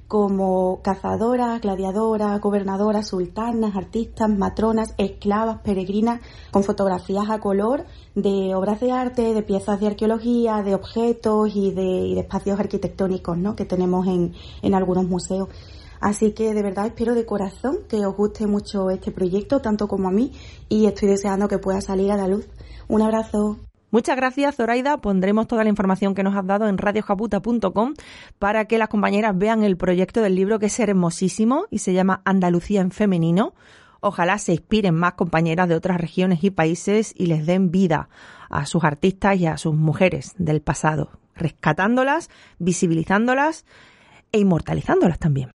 [0.07, 8.79] como cazadoras, gladiadoras, gobernadoras, sultanas, artistas, matronas, esclavas, peregrinas, con fotografías a color de obras
[8.79, 13.55] de arte, de piezas de arqueología, de objetos y de, espacios arquitectónicos ¿no?
[13.55, 15.49] que tenemos en, en algunos museos.
[15.99, 20.09] Así que de verdad espero de corazón que os guste mucho este proyecto, tanto como
[20.09, 20.33] a mí,
[20.69, 22.47] y estoy deseando que pueda salir a la luz.
[22.87, 23.64] Un abrazo.
[23.95, 24.97] Muchas gracias, Zoraida.
[24.97, 27.93] Pondremos toda la información que nos has dado en radiojaputa.com
[28.39, 32.21] para que las compañeras vean el proyecto del libro que es hermosísimo y se llama
[32.25, 33.53] Andalucía en femenino.
[34.01, 38.09] Ojalá se inspiren más compañeras de otras regiones y países y les den vida
[38.49, 42.29] a sus artistas y a sus mujeres del pasado, rescatándolas,
[42.59, 43.65] visibilizándolas
[44.33, 45.54] e inmortalizándolas también.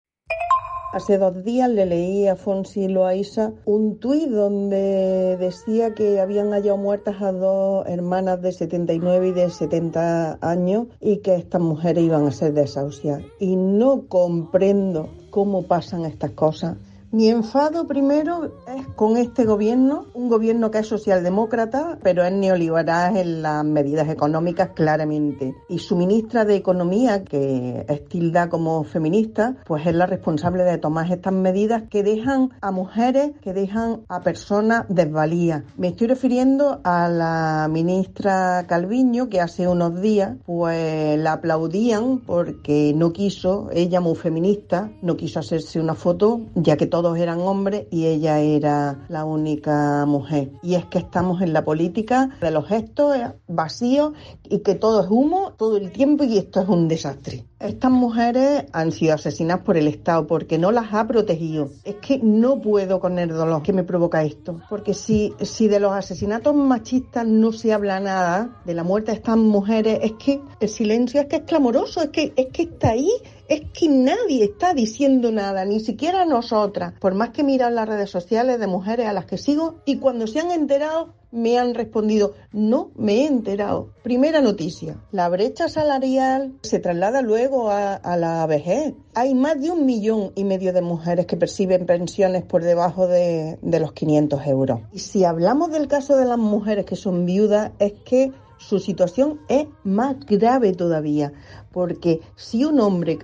[0.92, 6.78] Hace dos días le leí a Fonsi Loaiza un tuit donde decía que habían hallado
[6.78, 12.26] muertas a dos hermanas de 79 y de 70 años y que estas mujeres iban
[12.26, 13.24] a ser desahuciadas.
[13.40, 16.78] Y no comprendo cómo pasan estas cosas
[17.12, 23.18] Mi enfado primero es con este gobierno, un gobierno que es socialdemócrata, pero es neoliberal
[23.18, 25.56] en las medidas económicas claramente.
[25.70, 30.78] Y su ministra de Economía, que es tilda como feminista, pues es la responsable de
[30.78, 35.64] tomar estas medidas que dejan a mujeres, que dejan a personas desvalías.
[35.78, 42.94] Me estoy refiriendo a la ministra Calviño, que hace unos días pues la aplaudían porque
[42.96, 47.88] no quiso, ella muy feminista, no quiso hacerse una foto, ya que todos eran hombres
[47.92, 50.52] y ella era la única mujer.
[50.62, 53.16] Y es que estamos en la política de los gestos
[53.48, 54.12] vacíos
[54.44, 57.46] y que todo es humo todo el tiempo y esto es un desastre.
[57.60, 61.72] Estas mujeres han sido asesinadas por el Estado porque no las ha protegido.
[61.84, 64.62] Es que no puedo con el dolor que me provoca esto.
[64.70, 69.18] Porque si, si de los asesinatos machistas no se habla nada, de la muerte de
[69.18, 72.92] estas mujeres, es que el silencio es que es clamoroso, es que, es que está
[72.92, 73.12] ahí
[73.50, 78.12] es que nadie está diciendo nada, ni siquiera nosotras, por más que miran las redes
[78.12, 82.34] sociales de mujeres a las que sigo y cuando se han enterado me han respondido,
[82.52, 83.90] no me he enterado.
[84.04, 88.94] Primera noticia, la brecha salarial se traslada luego a, la vejez.
[89.14, 93.58] Hay más de un millón y medio de mujeres que perciben pensiones por debajo de,
[93.62, 94.82] de los 500 euros.
[94.92, 99.40] Y si hablamos del caso de las mujeres que son viudas, es que su situación
[99.48, 101.32] es más grave todavía,
[101.72, 103.20] porque si un hombre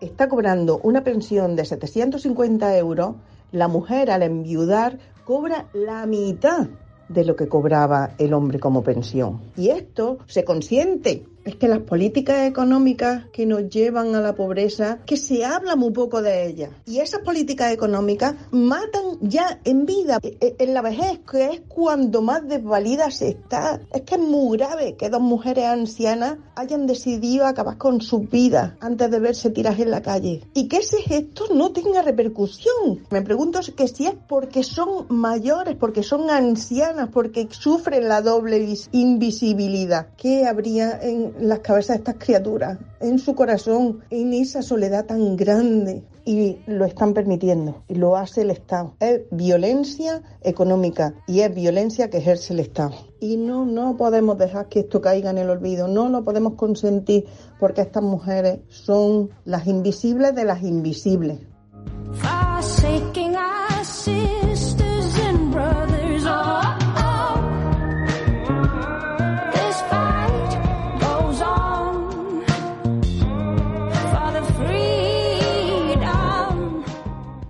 [0.00, 3.16] está cobrando una pensión de 750 euros,
[3.52, 6.68] la mujer al enviudar cobra la mitad
[7.10, 9.40] de lo que cobraba el hombre como pensión.
[9.56, 14.98] Y esto se consiente es que las políticas económicas que nos llevan a la pobreza,
[15.06, 16.70] que se habla muy poco de ellas.
[16.86, 21.60] Y esas políticas económicas matan ya en vida, e, e, en la vejez, que es
[21.68, 23.80] cuando más desvalida se está.
[23.92, 28.76] Es que es muy grave que dos mujeres ancianas hayan decidido acabar con su vida
[28.80, 30.42] antes de verse tiras en la calle.
[30.54, 33.06] Y que ese gesto no tenga repercusión.
[33.10, 38.74] Me pregunto que si es porque son mayores, porque son ancianas, porque sufren la doble
[38.92, 40.08] invisibilidad.
[40.16, 45.36] ¿Qué habría en las cabezas de estas criaturas, en su corazón, en esa soledad tan
[45.36, 46.04] grande.
[46.24, 48.94] Y lo están permitiendo, y lo hace el Estado.
[49.00, 52.92] Es violencia económica y es violencia que ejerce el Estado.
[53.20, 57.24] Y no, no podemos dejar que esto caiga en el olvido, no lo podemos consentir
[57.58, 61.38] porque estas mujeres son las invisibles de las invisibles.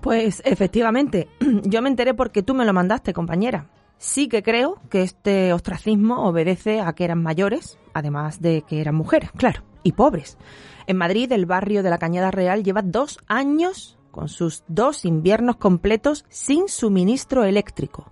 [0.01, 1.29] Pues efectivamente,
[1.65, 3.69] yo me enteré porque tú me lo mandaste, compañera.
[3.99, 8.95] Sí que creo que este ostracismo obedece a que eran mayores, además de que eran
[8.95, 10.39] mujeres, claro, y pobres.
[10.87, 15.57] En Madrid, el barrio de la Cañada Real lleva dos años con sus dos inviernos
[15.57, 18.11] completos sin suministro eléctrico.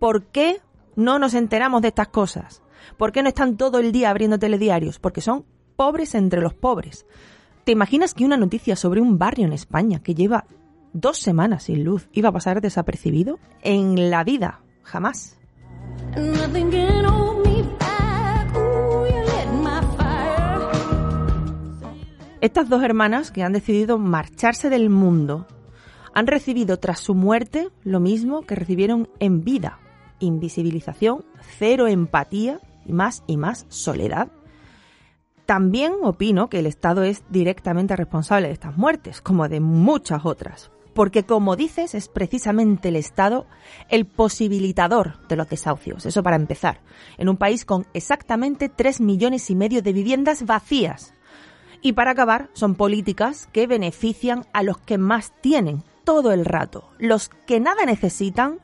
[0.00, 0.60] ¿Por qué
[0.96, 2.62] no nos enteramos de estas cosas?
[2.96, 4.98] ¿Por qué no están todo el día abriendo telediarios?
[4.98, 5.44] Porque son
[5.76, 7.06] pobres entre los pobres.
[7.64, 10.46] ¿Te imaginas que una noticia sobre un barrio en España que lleva
[10.92, 13.38] dos semanas sin luz iba a pasar desapercibido?
[13.62, 15.38] En la vida, jamás.
[22.40, 25.46] Estas dos hermanas que han decidido marcharse del mundo
[26.12, 29.78] han recibido tras su muerte lo mismo que recibieron en vida.
[30.18, 31.24] Invisibilización,
[31.58, 34.28] cero empatía y más y más soledad.
[35.46, 40.70] También opino que el Estado es directamente responsable de estas muertes, como de muchas otras,
[40.94, 43.46] porque como dices, es precisamente el Estado
[43.88, 46.06] el posibilitador de los desahucios.
[46.06, 46.80] Eso para empezar.
[47.18, 51.14] En un país con exactamente 3 millones y medio de viviendas vacías.
[51.80, 56.90] Y para acabar, son políticas que benefician a los que más tienen todo el rato.
[56.98, 58.60] Los que nada necesitan,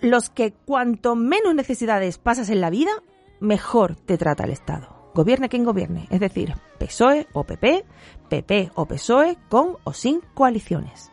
[0.00, 2.90] los que cuanto menos necesidades pasas en la vida,
[3.38, 5.12] mejor te trata el Estado.
[5.14, 7.84] Gobierne quien gobierne, es decir, PSOE o PP,
[8.28, 11.10] PP o PSOE, con o sin coaliciones.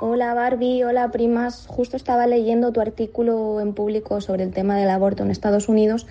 [0.00, 1.66] Hola Barbie, hola primas.
[1.66, 6.06] Justo estaba leyendo tu artículo en público sobre el tema del aborto en Estados Unidos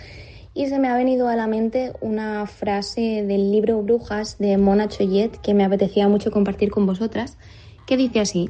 [0.54, 4.90] y se me ha venido a la mente una frase del libro Brujas de Mona
[4.90, 7.38] Choyet que me apetecía mucho compartir con vosotras,
[7.86, 8.50] que dice así: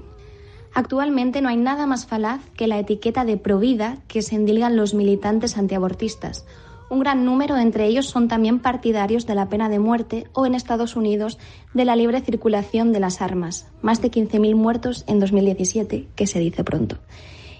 [0.78, 4.94] Actualmente no hay nada más falaz que la etiqueta de provida que se endilgan los
[4.94, 6.46] militantes antiabortistas.
[6.92, 10.54] Un gran número entre ellos son también partidarios de la pena de muerte o en
[10.54, 11.40] Estados Unidos
[11.74, 13.68] de la libre circulación de las armas.
[13.82, 17.00] Más de 15.000 muertos en 2017, que se dice pronto.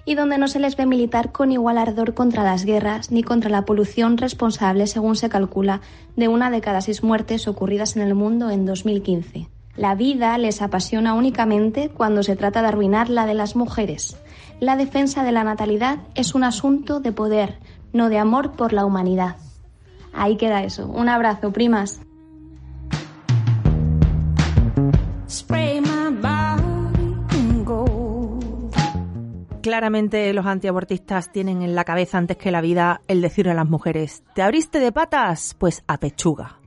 [0.06, 3.50] y donde no se les ve militar con igual ardor contra las guerras ni contra
[3.50, 5.82] la polución responsable, según se calcula,
[6.16, 9.50] de una de cada seis muertes ocurridas en el mundo en 2015.
[9.78, 14.18] La vida les apasiona únicamente cuando se trata de arruinar la de las mujeres.
[14.60, 17.60] La defensa de la natalidad es un asunto de poder,
[17.94, 19.36] no de amor por la humanidad.
[20.14, 20.88] Ahí queda eso.
[20.88, 22.02] Un abrazo, primas.
[29.62, 33.70] Claramente los antiabortistas tienen en la cabeza antes que la vida el decirle a las
[33.70, 35.56] mujeres, ¿te abriste de patas?
[35.60, 36.58] Pues a pechuga.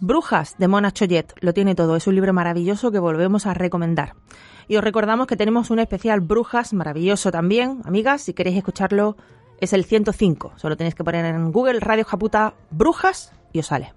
[0.00, 1.32] Brujas de Mona Choyet.
[1.40, 4.14] Lo tiene todo, es un libro maravilloso que volvemos a recomendar.
[4.68, 9.16] Y os recordamos que tenemos un especial Brujas maravilloso también, amigas, si queréis escucharlo
[9.60, 13.94] es el 105, solo tenéis que poner en Google Radio Japuta Brujas y os sale.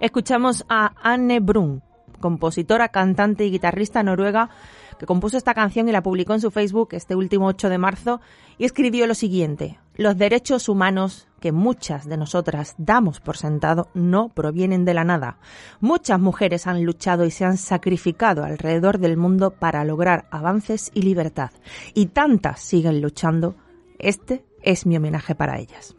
[0.00, 1.82] Escuchamos a Anne Brun,
[2.20, 4.50] compositora, cantante y guitarrista noruega
[4.98, 8.20] que compuso esta canción y la publicó en su Facebook este último 8 de marzo
[8.58, 9.78] y escribió lo siguiente.
[9.96, 15.38] Los derechos humanos que muchas de nosotras damos por sentado no provienen de la nada.
[15.80, 21.02] Muchas mujeres han luchado y se han sacrificado alrededor del mundo para lograr avances y
[21.02, 21.50] libertad.
[21.92, 23.56] Y tantas siguen luchando.
[23.98, 25.94] Este es mi homenaje para ellas.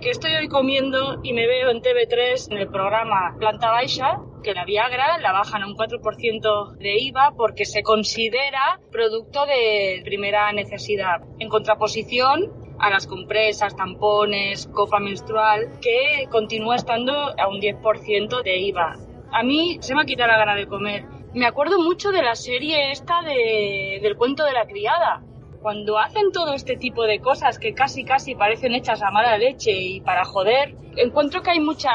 [0.00, 4.52] Que estoy hoy comiendo y me veo en TV3 en el programa Planta Baixa que
[4.52, 10.52] la Viagra la bajan a un 4% de IVA porque se considera producto de primera
[10.52, 18.42] necesidad, en contraposición a las compresas, tampones, copa menstrual, que continúa estando a un 10%
[18.42, 18.96] de IVA.
[19.30, 21.04] A mí se me ha quitado la gana de comer.
[21.34, 25.22] Me acuerdo mucho de la serie esta de, del cuento de la criada,
[25.64, 29.72] cuando hacen todo este tipo de cosas que casi casi parecen hechas a mala leche
[29.72, 31.88] y para joder, encuentro que hay mucha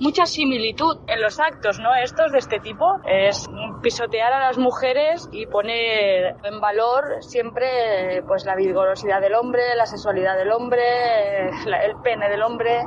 [0.00, 1.94] mucha similitud en los actos, ¿no?
[1.94, 3.48] Estos de este tipo es
[3.80, 9.86] pisotear a las mujeres y poner en valor siempre pues la vigorosidad del hombre, la
[9.86, 10.82] sexualidad del hombre,
[11.48, 12.80] el pene del hombre.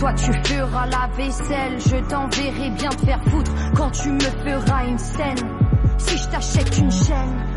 [0.00, 4.84] Toi tu feras la vaisselle, je t'enverrai bien te faire foutre quand tu me feras
[4.86, 5.58] une scène.
[5.98, 7.51] Si je t'achète une chaîne.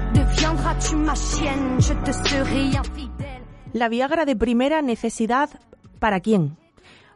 [3.72, 5.52] La Viagra de primera necesidad,
[6.00, 6.58] ¿para quién?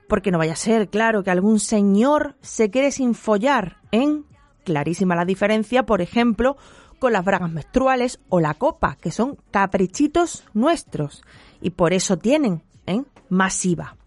[0.07, 4.21] Porque no vaya a ser, claro, que algún señor se quede sin follar, ¿eh?
[4.65, 6.57] Clarísima la diferencia, por ejemplo,
[6.99, 11.23] con las bragas menstruales o la copa, que son caprichitos nuestros.
[11.59, 13.01] Y por eso tienen, ¿eh?
[13.29, 13.97] Más IVA.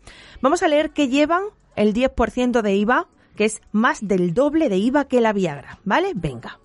[0.41, 1.43] Vamos a leer que llevan
[1.75, 6.13] el 10% de IVA, que es más del doble de IVA que la Viagra, ¿vale?
[6.15, 6.62] Venga.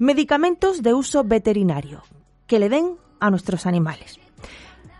[0.00, 2.02] Medicamentos de uso veterinario
[2.46, 4.18] que le den a nuestros animales.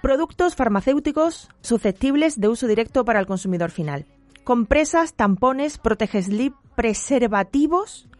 [0.02, 4.04] Productos farmacéuticos susceptibles de uso directo para el consumidor final.
[4.44, 8.10] Compresas, tampones, protegeslip, preservativos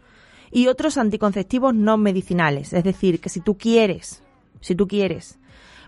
[0.49, 2.73] y otros anticonceptivos no medicinales.
[2.73, 4.23] Es decir, que si tú quieres,
[4.59, 5.37] si tú quieres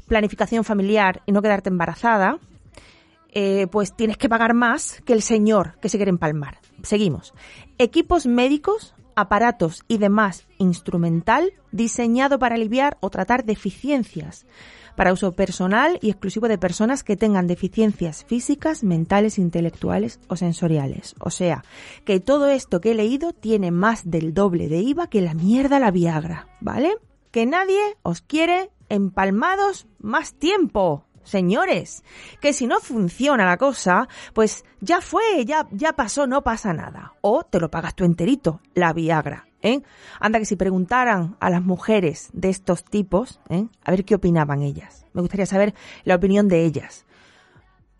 [0.08, 2.38] planificación familiar y no quedarte embarazada,
[3.30, 6.60] eh, pues tienes que pagar más que el señor que se quiere empalmar.
[6.84, 7.34] Seguimos.
[7.80, 14.46] Equipos médicos aparatos y demás instrumental diseñado para aliviar o tratar deficiencias
[14.96, 21.16] para uso personal y exclusivo de personas que tengan deficiencias físicas, mentales, intelectuales o sensoriales.
[21.20, 21.64] O sea,
[22.06, 25.80] que todo esto que he leído tiene más del doble de IVA que la mierda
[25.80, 26.96] la Viagra, ¿vale?
[27.32, 32.04] Que nadie os quiere empalmados más tiempo señores,
[32.40, 37.14] que si no funciona la cosa, pues ya fue, ya, ya pasó, no pasa nada.
[37.22, 39.48] O te lo pagas tú enterito, la Viagra.
[39.62, 39.82] ¿eh?
[40.20, 43.66] Anda que si preguntaran a las mujeres de estos tipos, ¿eh?
[43.84, 45.06] a ver qué opinaban ellas.
[45.14, 47.06] Me gustaría saber la opinión de ellas.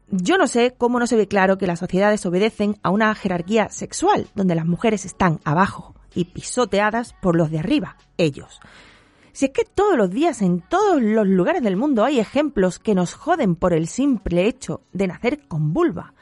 [0.10, 3.70] Yo no sé cómo no se ve claro que las sociedades obedecen a una jerarquía
[3.70, 8.60] sexual, donde las mujeres están abajo y pisoteadas por los de arriba, ellos.
[9.34, 12.94] Si es que todos los días en todos los lugares del mundo hay ejemplos que
[12.94, 16.14] nos joden por el simple hecho de nacer con vulva,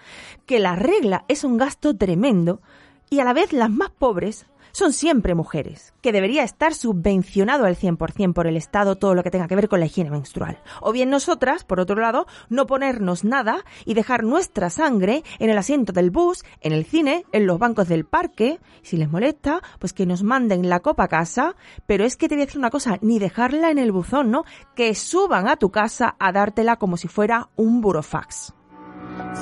[0.46, 2.62] que la regla es un gasto tremendo
[3.10, 7.76] y a la vez las más pobres son siempre mujeres, que debería estar subvencionado al
[7.76, 10.60] 100% por el Estado todo lo que tenga que ver con la higiene menstrual.
[10.82, 15.58] O bien nosotras, por otro lado, no ponernos nada y dejar nuestra sangre en el
[15.58, 18.60] asiento del bus, en el cine, en los bancos del parque.
[18.82, 21.56] Si les molesta, pues que nos manden la copa a casa,
[21.86, 24.44] pero es que te voy a decir una cosa, ni dejarla en el buzón, ¿no?
[24.76, 28.54] Que suban a tu casa a dártela como si fuera un burofax.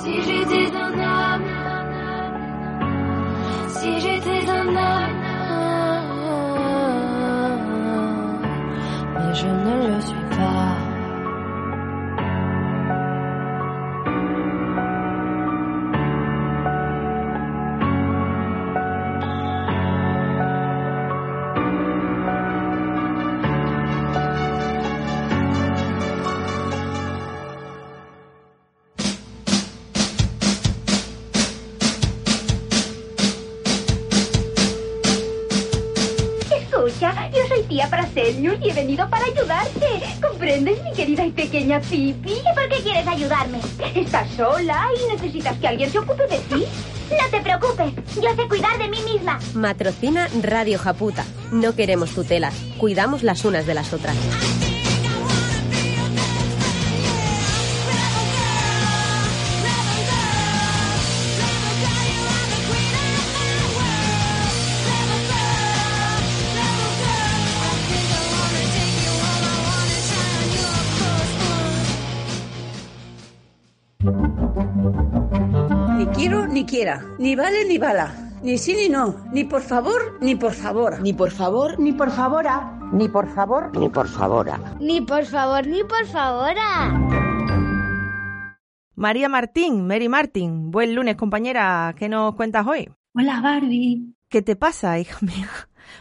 [0.03, 0.21] Si
[3.99, 5.23] j'étais un homme,
[9.15, 10.88] mais je ne le suis pas.
[37.79, 39.87] Soy tía Prasenius y he venido para ayudarte.
[40.21, 42.33] ¿Comprendes, mi querida y pequeña Pipi?
[42.33, 43.59] ¿Y por qué quieres ayudarme?
[43.95, 46.65] Estás sola y necesitas que alguien se ocupe de ti.
[47.09, 49.39] No te preocupes, yo sé cuidar de mí misma.
[49.53, 51.23] Matrocina Radio Japuta.
[51.51, 54.17] No queremos tutelas, cuidamos las unas de las otras.
[76.69, 78.13] Quiera, ni vale ni bala,
[78.43, 81.01] ni sí ni no, ni por favor ni por favor.
[81.01, 82.79] Ni por favor ni por favora.
[82.91, 84.59] Ni por favor ni por favora.
[84.79, 86.93] Ni por favor, ni por favora.
[88.95, 92.89] María Martín, Mary Martín, buen lunes compañera, ¿qué nos cuentas hoy?
[93.15, 94.13] Hola Barbie.
[94.29, 95.49] ¿Qué te pasa, hija mía?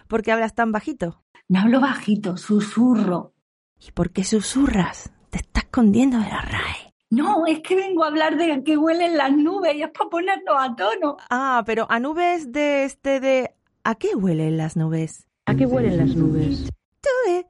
[0.07, 1.23] ¿Por qué hablas tan bajito?
[1.49, 3.33] No hablo bajito, susurro.
[3.81, 5.11] ¿Y por qué susurras?
[5.31, 6.88] Te estás escondiendo de la RAE.
[7.11, 10.57] No, es que vengo a hablar de que huelen las nubes y es para ponernos
[10.59, 11.17] a tono.
[11.31, 13.55] Ah, pero a nubes de este de...
[13.85, 15.27] ¿A qué huelen las nubes?
[15.47, 16.69] ¿A qué huelen las nubes?
[17.01, 17.47] Tue,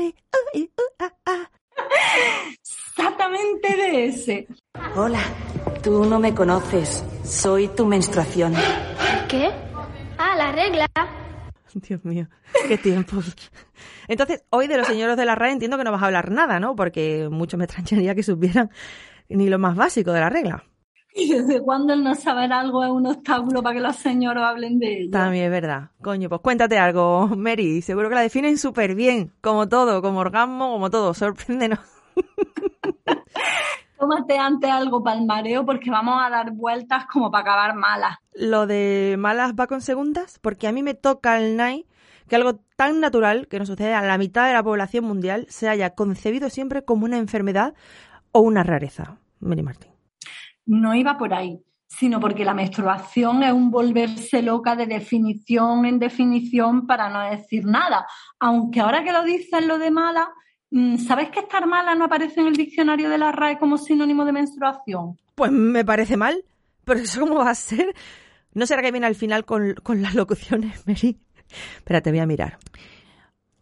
[0.00, 1.50] uh, ah.
[2.60, 4.48] Exactamente de ese.
[4.94, 5.20] Hola,
[5.82, 7.02] tú no me conoces.
[7.24, 8.54] Soy tu menstruación.
[9.28, 9.50] ¿Qué?
[10.18, 10.86] Ah, la regla.
[11.72, 12.28] Dios mío,
[12.66, 13.34] qué tiempos.
[14.08, 16.60] Entonces, hoy de los señores de la RAE entiendo que no vas a hablar nada,
[16.60, 16.74] ¿no?
[16.74, 18.70] Porque mucho me extrañaría que supieran
[19.28, 20.64] ni lo más básico de la regla.
[21.14, 24.78] ¿Y desde cuándo el no saber algo es un obstáculo para que los señores hablen
[24.78, 25.10] de ello?
[25.10, 25.90] También es verdad.
[26.00, 27.82] Coño, pues cuéntate algo, Mary.
[27.82, 29.32] Seguro que la definen súper bien.
[29.40, 31.14] Como todo, como orgasmo, como todo.
[31.14, 31.80] Sorpréndenos.
[33.98, 38.16] Tómate antes algo para el mareo porque vamos a dar vueltas como para acabar malas.
[38.32, 41.87] Lo de malas va con segundas, porque a mí me toca el NAI
[42.28, 45.68] que algo tan natural que nos sucede a la mitad de la población mundial se
[45.68, 47.74] haya concebido siempre como una enfermedad
[48.32, 49.18] o una rareza.
[49.40, 49.92] Mary Martín.
[50.66, 55.98] No iba por ahí, sino porque la menstruación es un volverse loca de definición en
[55.98, 58.06] definición para no decir nada.
[58.38, 60.28] Aunque ahora que lo dicen lo de mala,
[61.06, 64.32] ¿sabes que estar mala no aparece en el diccionario de la RAE como sinónimo de
[64.32, 65.18] menstruación?
[65.34, 66.44] Pues me parece mal,
[66.84, 67.94] pero eso cómo va a ser.
[68.52, 71.18] ¿No será que viene al final con, con las locuciones, Mary?
[71.76, 72.58] Espérate, voy a mirar.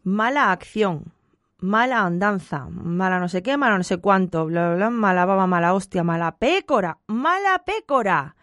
[0.03, 1.12] Mala acción,
[1.59, 5.47] mala andanza, mala no sé qué, mala no sé cuánto, bla, bla, bla, mala baba,
[5.47, 8.37] mala hostia, mala pécora, mala pécora.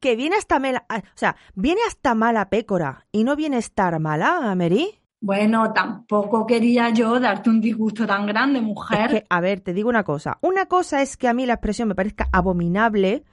[0.00, 4.54] Que viene hasta mala, o sea, viene hasta mala pécora y no viene estar mala,
[4.54, 5.00] Mary.
[5.20, 9.06] Bueno, tampoco quería yo darte un disgusto tan grande, mujer.
[9.06, 10.36] Es que, a ver, te digo una cosa.
[10.42, 13.24] Una cosa es que a mí la expresión me parezca abominable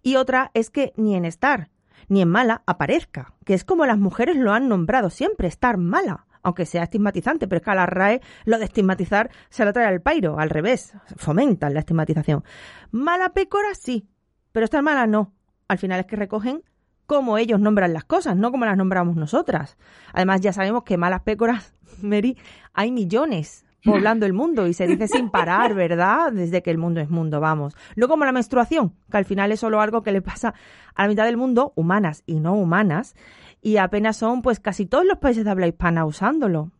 [0.00, 1.68] y otra es que ni en estar
[2.10, 6.26] ni en mala aparezca, que es como las mujeres lo han nombrado siempre, estar mala,
[6.42, 9.86] aunque sea estigmatizante, pero es que a la RAE lo de estigmatizar se lo trae
[9.86, 12.44] al pairo, al revés, fomentan la estigmatización.
[12.90, 14.08] Mala pécora sí,
[14.50, 15.32] pero estar mala no.
[15.68, 16.64] Al final es que recogen
[17.06, 19.78] cómo ellos nombran las cosas, no como las nombramos nosotras.
[20.12, 22.36] Además, ya sabemos que malas pécoras, Mary,
[22.72, 26.32] hay millones poblando el mundo y se dice sin parar, ¿verdad?
[26.32, 27.74] Desde que el mundo es mundo, vamos.
[27.96, 30.54] No como la menstruación, que al final es solo algo que le pasa
[30.94, 33.14] a la mitad del mundo, humanas y no humanas,
[33.62, 36.70] y apenas son pues casi todos los países de habla hispana usándolo.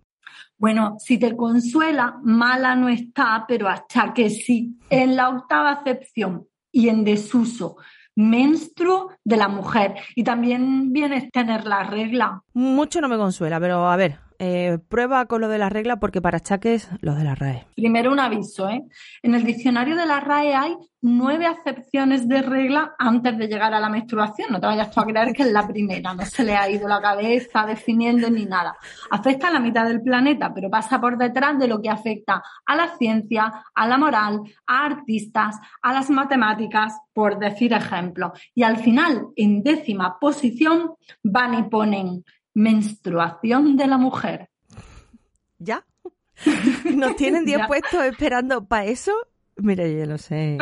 [0.59, 4.78] Bueno, si te consuela, mala no está, pero hasta que sí.
[4.90, 7.76] En la octava acepción y en desuso
[8.14, 9.94] menstruo de la mujer.
[10.14, 12.42] Y también viene tener la regla.
[12.53, 16.22] Mucho no me consuela, pero a ver, eh, prueba con lo de la regla porque
[16.22, 17.66] para achaques lo de la RAE.
[17.76, 18.82] Primero un aviso, ¿eh?
[19.22, 23.80] En el diccionario de la RAE hay nueve acepciones de regla antes de llegar a
[23.80, 24.51] la menstruación.
[24.51, 26.88] No te vayas tú a creer que es la primera, no se le ha ido
[26.88, 28.74] la cabeza definiendo ni nada.
[29.11, 32.76] Afecta a la mitad del planeta, pero pasa por detrás de lo que afecta a
[32.76, 38.32] la ciencia, a la moral, a artistas, a las matemáticas, por decir ejemplo.
[38.55, 42.24] Y al final, en décima posición, van y ponen
[42.55, 44.51] menstruación de la mujer.
[45.59, 45.84] ¿Ya?
[46.94, 49.12] Nos tienen 10 puestos esperando para eso.
[49.57, 50.57] Mira, yo lo sé.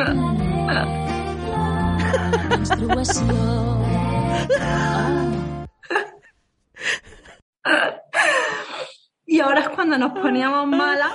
[9.25, 11.13] y ahora es cuando nos poníamos malas,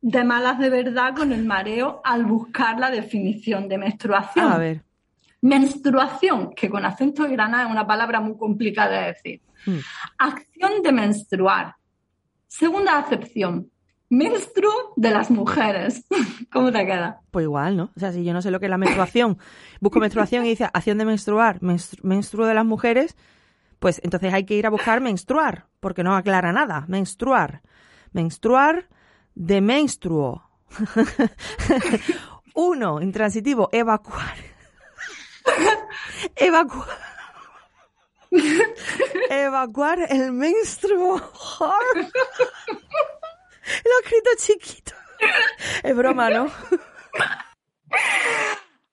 [0.00, 4.52] de malas de verdad, con el mareo al buscar la definición de menstruación.
[4.52, 4.87] A ver.
[5.40, 9.40] Menstruación, que con acento de granada es una palabra muy complicada de decir.
[9.66, 9.78] Hmm.
[10.18, 11.74] Acción de menstruar.
[12.46, 13.70] Segunda acepción.
[14.10, 16.04] Menstruo de las mujeres.
[16.52, 17.20] ¿Cómo te queda?
[17.30, 17.90] Pues igual, ¿no?
[17.94, 19.38] O sea, si yo no sé lo que es la menstruación,
[19.80, 23.16] busco menstruación y dice acción de menstruar, menstru- menstruo de las mujeres,
[23.78, 26.84] pues entonces hay que ir a buscar menstruar, porque no aclara nada.
[26.88, 27.62] Menstruar.
[28.12, 28.88] Menstruar
[29.34, 30.42] de menstruo.
[32.54, 34.36] Uno, intransitivo, evacuar.
[36.36, 36.98] Evacuar.
[39.30, 41.20] evacuar el menstruo.
[43.84, 44.92] Lo he escrito chiquito.
[45.82, 46.50] Es broma, ¿no?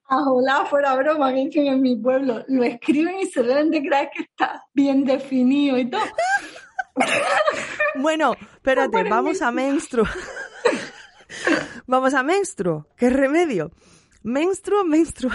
[0.08, 2.44] Ah, hola, fuera broma, que dicen en mi pueblo.
[2.46, 6.02] Lo escriben y se deben de creer que está bien definido y todo.
[7.96, 10.06] Bueno, espérate, vamos a menstruo.
[11.86, 12.86] vamos a menstruo.
[12.96, 13.72] ¿Qué remedio?
[14.22, 15.32] Menstruo, menstruo.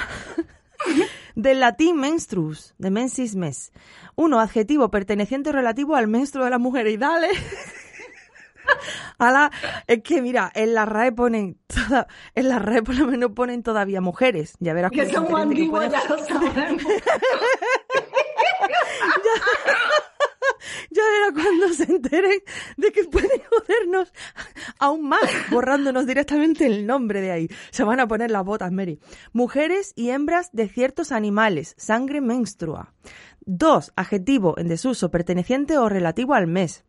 [1.36, 3.72] Del latín menstruus, de mensis mes.
[4.16, 6.94] Uno, adjetivo perteneciente o relativo al menstruo de las mujeres.
[6.94, 7.30] Y dale.
[9.18, 9.52] Ala,
[9.88, 13.64] es que mira, en la RAE ponen, toda- en la RAE por lo menos ponen
[13.64, 14.54] todavía mujeres.
[14.60, 16.84] Ya verás Que somos antiguos, ya lo sabemos.
[20.92, 22.42] Ya verá cuando se enteren
[22.76, 24.12] de que pueden jodernos
[24.78, 27.48] aún más, borrándonos directamente el nombre de ahí.
[27.72, 29.00] Se van a poner las botas, Mary.
[29.32, 32.94] Mujeres y hembras de ciertos animales, sangre menstrua.
[33.40, 36.84] Dos, adjetivo en desuso, perteneciente o relativo al mes.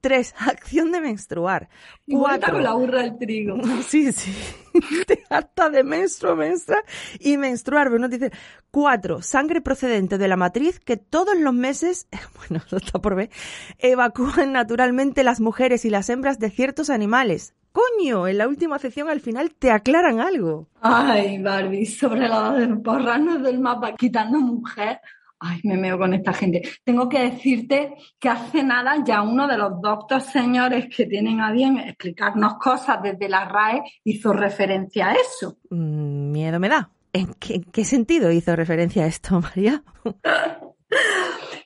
[0.00, 1.68] Tres, acción de menstruar.
[2.08, 3.56] Cuatro, con la burra del trigo.
[3.86, 4.32] Sí, sí.
[5.06, 6.84] Te harta de menstruo, menstruar
[7.18, 7.88] y menstruar.
[7.88, 8.32] Pero no te dice.
[8.70, 13.30] Cuatro, sangre procedente de la matriz que todos los meses, bueno, eso está por ver,
[13.78, 17.54] evacúan naturalmente las mujeres y las hembras de ciertos animales.
[17.72, 20.68] Coño, en la última sección al final te aclaran algo.
[20.80, 25.00] Ay, Barbie, sobre la de del mapa quitando mujer.
[25.42, 26.62] Ay, me meo con esta gente.
[26.84, 31.50] Tengo que decirte que hace nada ya uno de los doctos señores que tienen a
[31.50, 35.56] bien explicarnos cosas desde la RAE hizo referencia a eso.
[35.70, 36.90] Mm, miedo me da.
[37.14, 39.82] ¿En qué, en qué sentido hizo referencia a esto, María?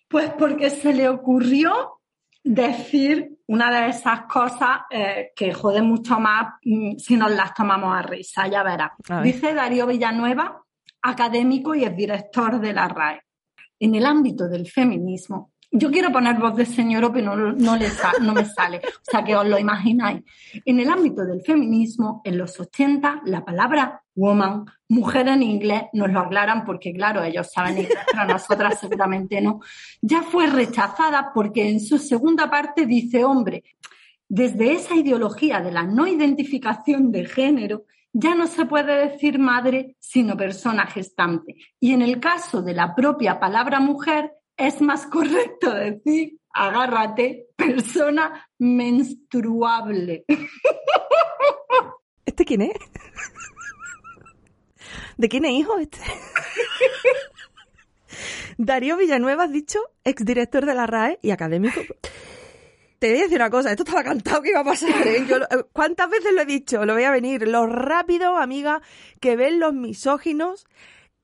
[0.08, 2.00] Pues porque se le ocurrió
[2.44, 7.92] decir una de esas cosas eh, que jode mucho más mm, si nos las tomamos
[7.96, 8.92] a risa, ya verás.
[9.08, 9.24] A ver.
[9.24, 10.62] Dice Darío Villanueva,
[11.02, 13.24] académico y es director de la RAE.
[13.84, 17.88] En el ámbito del feminismo, yo quiero poner voz de señor, pero no, no, le
[18.22, 20.22] no me sale, o sea que os lo imagináis.
[20.64, 26.10] En el ámbito del feminismo, en los 80, la palabra woman, mujer en inglés, nos
[26.10, 29.60] lo aclaran porque, claro, ellos saben inglés, pero nosotras seguramente no,
[30.00, 33.64] ya fue rechazada porque en su segunda parte dice hombre.
[34.26, 39.96] Desde esa ideología de la no identificación de género, ya no se puede decir madre
[39.98, 41.56] sino persona gestante.
[41.80, 48.48] Y en el caso de la propia palabra mujer, es más correcto decir, agárrate, persona
[48.58, 50.24] menstruable.
[52.24, 52.76] ¿Este quién es?
[55.16, 55.98] ¿De quién es hijo este?
[58.58, 61.80] Darío Villanueva, has dicho, exdirector de la RAE y académico.
[62.98, 65.06] Te voy a decir una cosa, esto estaba cantado que iba a pasar.
[65.06, 65.24] ¿eh?
[65.28, 66.84] Yo eh, ¿Cuántas veces lo he dicho?
[66.84, 67.46] Lo voy a venir.
[67.48, 68.80] Lo rápido, amiga,
[69.20, 70.66] que ven los misóginos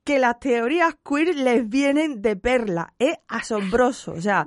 [0.05, 2.95] que las teorías queer les vienen de perla.
[2.99, 4.13] Es asombroso.
[4.13, 4.47] O sea,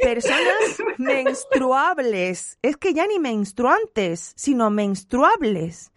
[0.00, 0.54] personas
[0.98, 2.58] menstruables.
[2.62, 5.92] Es que ya ni menstruantes, sino menstruables.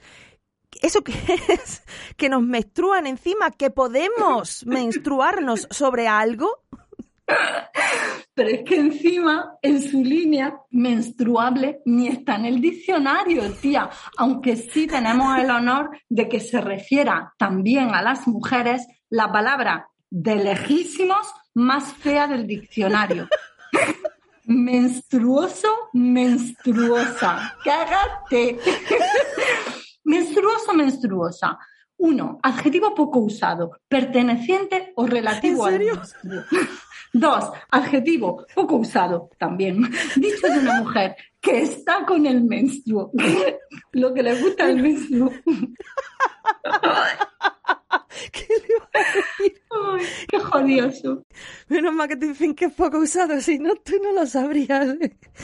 [0.82, 1.14] ¿Eso qué
[1.50, 1.84] es?
[2.18, 3.52] ¿Que nos menstruan encima?
[3.52, 6.64] ¿Que podemos menstruarnos sobre algo?
[8.36, 13.90] Pero es que encima, en su línea, menstruable ni está en el diccionario, tía.
[14.18, 19.88] Aunque sí tenemos el honor de que se refiera también a las mujeres la palabra
[20.10, 23.28] de lejísimos más fea del diccionario.
[24.46, 27.56] Menstruoso, menstruosa.
[27.64, 28.60] Cágate.
[30.04, 31.58] Menstruoso, menstruosa.
[31.98, 35.96] Uno, adjetivo poco usado, perteneciente o relativo ¿En al serio?
[35.96, 36.44] menstruo.
[37.16, 39.82] Dos, adjetivo poco usado también,
[40.16, 43.12] dicho de una mujer que está con el menstruo,
[43.92, 45.32] lo que le gusta el menstruo.
[48.32, 49.62] ¿Qué le iba a decir?
[49.72, 51.24] Ay, qué jodioso.
[51.68, 54.96] Menos mal que te dicen que es poco usado, si no, tú no lo sabrías.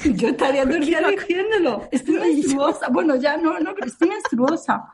[0.05, 1.87] Yo estaría todo el día diciéndolo.
[1.91, 2.89] Estoy No, y yo- menstruosa.
[2.89, 4.93] Bueno, ya no, no, pero estoy menstruosa.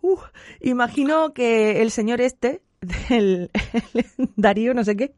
[0.00, 0.18] Uh,
[0.60, 2.62] imagino que el señor este,
[3.10, 3.50] el,
[3.94, 5.14] el Darío no sé qué,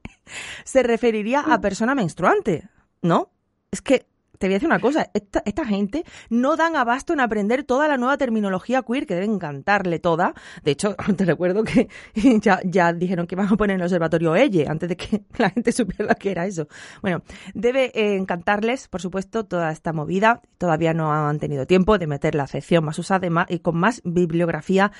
[0.65, 2.69] se referiría a persona menstruante,
[3.03, 3.31] ¿no?
[3.71, 4.07] Es que
[4.39, 7.97] te voy a decir una cosa, esta, gente no dan abasto en aprender toda la
[7.97, 10.35] nueva terminología queer, que debe encantarle toda.
[10.62, 11.89] De hecho, te recuerdo que
[12.43, 15.51] ya, ya dijeron que iban a poner en el observatorio Elle, antes de que la
[15.51, 16.69] gente supiera que era eso.
[17.01, 17.23] Bueno,
[17.55, 20.43] debe eh, encantarles, por supuesto, toda esta movida.
[20.59, 24.93] Todavía no han tenido tiempo de meter la sección más usada y con más bibliografía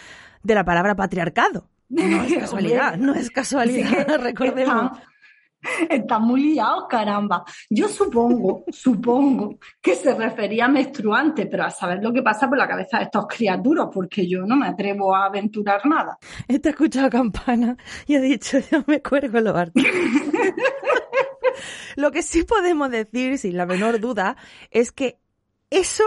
[0.43, 1.69] de la palabra patriarcado.
[1.89, 4.99] No es casualidad, no es casualidad, recordemos.
[5.89, 7.43] Está muy liado, caramba.
[7.71, 12.59] Yo supongo, supongo que se refería a menstruante, pero a saber lo que pasa por
[12.59, 16.19] la cabeza de estos criaturas, porque yo no me atrevo a aventurar nada.
[16.47, 19.81] Está escuchado campana y ha dicho, yo me cuelgo lo arte.
[21.97, 24.37] lo que sí podemos decir, sin la menor duda,
[24.71, 25.19] es que
[25.71, 26.05] eso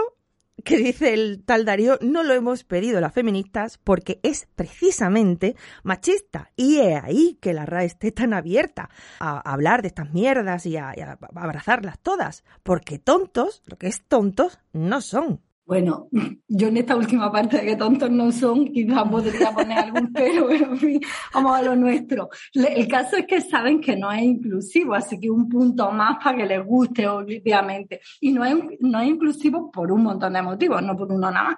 [0.64, 6.50] que dice el tal Darío, no lo hemos pedido las feministas porque es precisamente machista.
[6.56, 8.90] Y es ahí que la RAE esté tan abierta
[9.20, 10.94] a, hablar de estas mierdas y a
[11.34, 12.44] abrazarlas todas.
[12.62, 15.40] Porque tontos, lo que es tontos, no son.
[15.68, 16.08] Bueno,
[16.48, 20.46] yo en esta última parte de que tontos no son, quizás podría poner algún pero,
[20.48, 21.00] pero en fin,
[21.34, 22.30] vamos a lo nuestro.
[22.54, 26.38] El caso es que saben que no es inclusivo, así que un punto más para
[26.38, 28.00] que les guste, obviamente.
[28.18, 31.50] Y no es, no es inclusivo por un montón de motivos, no por uno nada
[31.50, 31.56] más.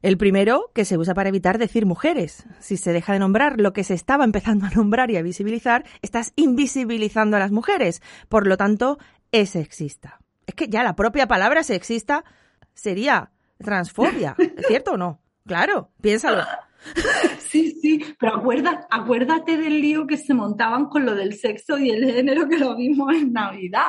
[0.00, 2.46] El primero, que se usa para evitar decir mujeres.
[2.60, 5.84] Si se deja de nombrar lo que se estaba empezando a nombrar y a visibilizar,
[6.00, 8.00] estás invisibilizando a las mujeres.
[8.30, 8.96] Por lo tanto,
[9.32, 10.18] es sexista.
[10.46, 12.24] Es que ya la propia palabra sexista
[12.78, 15.20] sería transfobia, ¿es cierto o no?
[15.46, 16.44] Claro, piénsalo.
[17.48, 21.90] Sí, sí, pero acuérdate, acuérdate del lío que se montaban con lo del sexo y
[21.90, 23.86] el género que lo vimos en Navidad.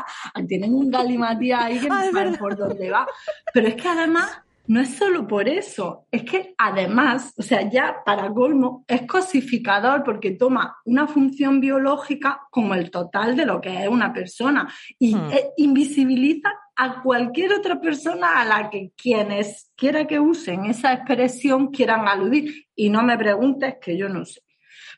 [0.48, 3.06] Tienen un galimatía ahí que no saben por dónde va.
[3.54, 8.04] Pero es que además no es solo por eso, es que además, o sea, ya
[8.06, 13.82] para colmo, es cosificador porque toma una función biológica como el total de lo que
[13.82, 15.32] es una persona y hmm.
[15.58, 16.50] invisibiliza
[16.82, 22.68] a cualquier otra persona a la que quienes quiera que usen esa expresión quieran aludir.
[22.74, 24.42] Y no me preguntes que yo no sé.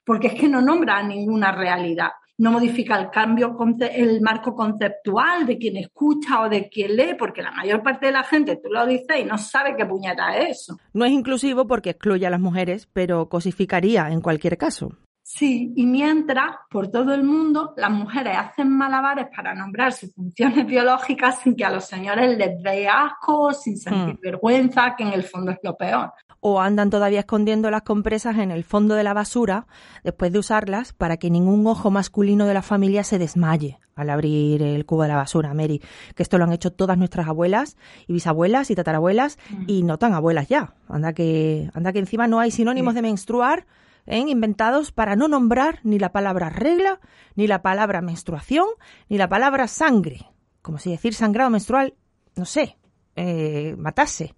[0.06, 2.12] Porque es que no nombra ninguna realidad
[2.42, 7.44] no modifica el cambio, el marco conceptual de quien escucha o de quien lee, porque
[7.44, 10.62] la mayor parte de la gente, tú lo dices y no sabe qué puñeta es
[10.62, 10.80] eso.
[10.92, 14.98] No es inclusivo porque excluye a las mujeres, pero cosificaría en cualquier caso.
[15.34, 20.66] Sí, y mientras por todo el mundo las mujeres hacen malabares para nombrar sus funciones
[20.68, 24.22] biológicas sin que a los señores les dé asco, sin sentir hmm.
[24.22, 26.12] vergüenza, que en el fondo es lo peor.
[26.42, 29.68] O andan todavía escondiendo las compresas en el fondo de la basura
[30.04, 34.62] después de usarlas para que ningún ojo masculino de la familia se desmaye al abrir
[34.62, 35.82] el cubo de la basura, Mary.
[36.14, 39.64] Que esto lo han hecho todas nuestras abuelas y bisabuelas y tatarabuelas hmm.
[39.68, 40.74] y no tan abuelas ya.
[40.90, 43.66] Anda que, anda que encima no hay sinónimos de menstruar
[44.06, 44.20] ¿eh?
[44.20, 47.00] inventados para no nombrar ni la palabra regla,
[47.36, 48.66] ni la palabra menstruación,
[49.10, 50.28] ni la palabra sangre.
[50.62, 51.96] Como si decir sangrado menstrual,
[52.36, 52.78] no sé,
[53.16, 54.36] eh, matase.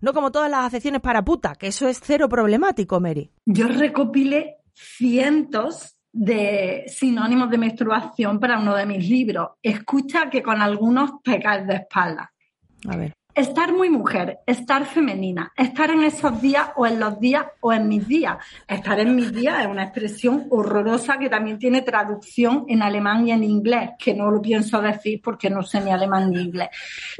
[0.00, 3.30] No como todas las acepciones para puta, que eso es cero problemático, Mary.
[3.46, 9.48] Yo recopilé cientos de sinónimos de menstruación para uno de mis libros.
[9.62, 12.32] Escucha que con algunos pecas de espalda.
[12.88, 13.14] A ver.
[13.34, 17.88] Estar muy mujer, estar femenina, estar en esos días o en los días o en
[17.88, 18.36] mis días.
[18.68, 23.32] Estar en mis días es una expresión horrorosa que también tiene traducción en alemán y
[23.32, 26.68] en inglés, que no lo pienso decir porque no sé ni alemán ni inglés.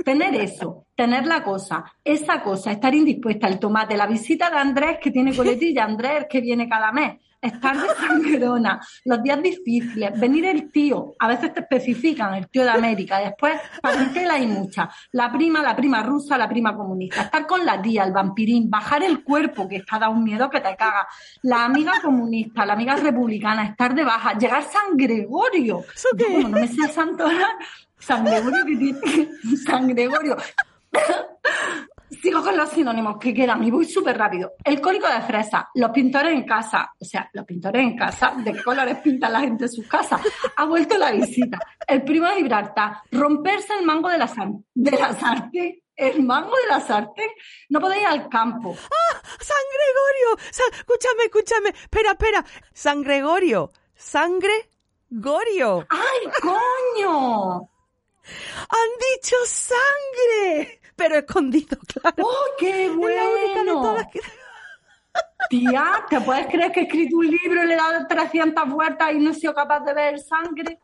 [0.05, 4.99] Tener eso, tener la cosa, esa cosa, estar indispuesta, el tomate, la visita de Andrés
[5.03, 10.47] que tiene coletilla, Andrés que viene cada mes, estar de sangrona, los días difíciles, venir
[10.47, 15.31] el tío, a veces te especifican el tío de América, después parentela y mucha, la
[15.33, 19.23] prima, la prima rusa, la prima comunista, estar con la tía, el vampirín, bajar el
[19.23, 21.07] cuerpo, que está da un miedo que te caga,
[21.43, 25.85] la amiga comunista, la amiga republicana, estar de baja, llegar San Gregorio,
[26.41, 27.25] no me sé santo
[27.99, 29.31] San Gregorio que tiene,
[29.65, 30.37] San Gregorio.
[32.11, 34.53] Sigo con los sinónimos que quedan y voy súper rápido.
[34.63, 38.53] El cólico de fresa, los pintores en casa, o sea, los pintores en casa, ¿de
[38.53, 40.21] qué colores pintan la gente en sus casas?
[40.57, 41.59] Ha vuelto la visita.
[41.87, 44.31] El primo de Gibraltar, romperse el mango de la,
[44.75, 45.81] de la sartén.
[45.97, 47.31] El mango de la sartén,
[47.69, 48.77] no podéis ir al campo.
[48.77, 49.23] ¡Ah!
[49.39, 50.49] ¡San Gregorio!
[50.51, 51.69] escúchame, escúchame.
[51.69, 52.45] Espera, espera.
[52.73, 53.71] San Gregorio.
[53.95, 54.69] Sangre
[55.11, 55.87] Gorio.
[55.91, 57.71] ¡Ay, coño!
[58.69, 60.14] ¡Han dicho sangre!
[60.97, 62.25] Pero escondido, claro.
[62.25, 63.97] ¡Oh, qué bueno!
[65.51, 69.13] Tía, ¿te puedes creer que he escrito un libro y le he dado 300 vueltas
[69.13, 70.81] y no he sido capaz de ver sangre?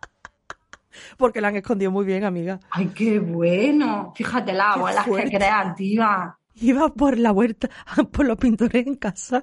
[1.17, 2.61] Porque la han escondido muy bien, amiga.
[2.71, 4.13] ¡Ay, qué bueno!
[4.15, 6.39] Fíjate la abuela, que creativa.
[6.57, 7.71] Iba por la huerta,
[8.13, 9.41] por los pintores en casa.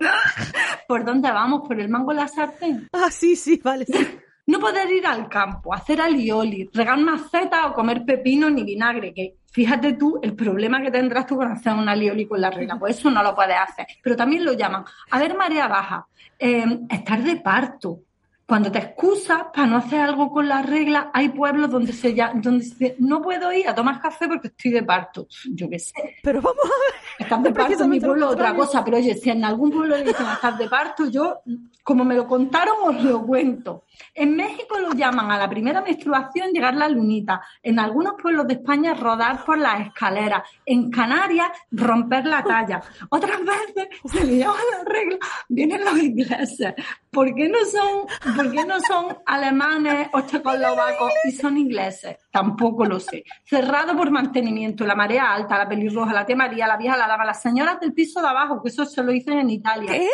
[0.87, 1.67] ¿Por dónde vamos?
[1.67, 2.87] ¿Por el mango de la sartén?
[2.93, 3.85] Ah, sí, sí, vale.
[3.89, 3.99] No,
[4.45, 9.36] no poder ir al campo, hacer alioli, regar macetas o comer pepino ni vinagre, que
[9.57, 12.95] fíjate tú el problema que tendrás tú con hacer un alioli con la regla, pues
[12.95, 13.87] eso no lo puedes hacer.
[14.03, 16.05] Pero también lo llaman, a ver, marea baja,
[16.37, 18.01] eh, estar de parto,
[18.45, 22.33] cuando te excusas para no hacer algo con las reglas, hay pueblos donde se ya,
[22.35, 25.27] donde se, no puedo ir a tomar café porque estoy de parto.
[25.51, 26.17] Yo qué sé.
[26.21, 27.01] Pero vamos a ver.
[27.17, 30.03] Estás de parto en mi pueblo otra cosa, pero oye, si en algún pueblo le
[30.03, 31.41] dicen estás de parto, yo,
[31.83, 33.85] como me lo contaron, os lo cuento.
[34.13, 37.41] En México lo llaman a la primera menstruación llegar la lunita.
[37.61, 40.43] En algunos pueblos de España rodar por las escaleras.
[40.65, 42.81] En Canarias romper la talla.
[43.09, 45.17] Otras veces se le llama la regla.
[45.49, 46.73] Vienen los ingleses.
[47.11, 52.17] ¿Por qué no son, por qué no son alemanes o checoslovacos y son ingleses?
[52.31, 53.23] Tampoco lo sé.
[53.43, 54.85] Cerrado por mantenimiento.
[54.85, 57.93] La marea alta, la pelirroja, la tía María, la vieja la dama, las señoras del
[57.93, 59.91] piso de abajo, que eso se lo dicen en Italia.
[59.91, 60.09] ¿Qué?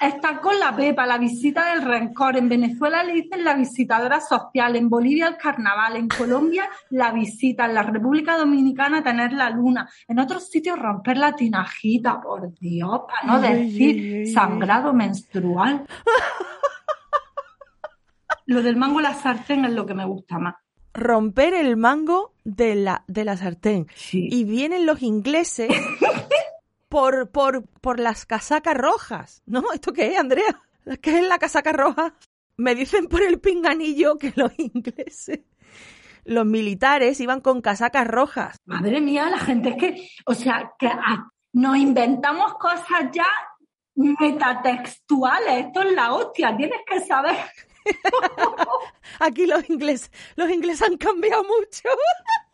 [0.00, 2.38] Está con la Pepa, la visita del rencor.
[2.38, 4.74] En Venezuela le dicen la visitadora social.
[4.76, 5.96] En Bolivia el carnaval.
[5.96, 7.66] En Colombia la visita.
[7.66, 9.90] En la República Dominicana tener la luna.
[10.08, 15.84] En otros sitios romper la tinajita, por Dios, para no decir sangrado menstrual.
[18.46, 20.56] Lo del mango la sartén es lo que me gusta más.
[20.92, 23.86] Romper el mango de la, de la sartén.
[24.12, 25.70] Y vienen los ingleses
[26.90, 29.42] por, por, por las casacas rojas.
[29.46, 29.62] ¿No?
[29.72, 30.60] ¿Esto qué es, Andrea?
[31.00, 32.14] ¿Qué es la casaca roja?
[32.58, 35.40] Me dicen por el pinganillo que los ingleses,
[36.24, 38.58] los militares iban con casacas rojas.
[38.66, 40.90] Madre mía, la gente es que, o sea, que
[41.54, 43.26] nos inventamos cosas ya
[43.94, 45.66] metatextuales.
[45.66, 47.36] Esto es la hostia, tienes que saber.
[49.20, 51.88] Aquí los ingleses, los ingleses han cambiado mucho.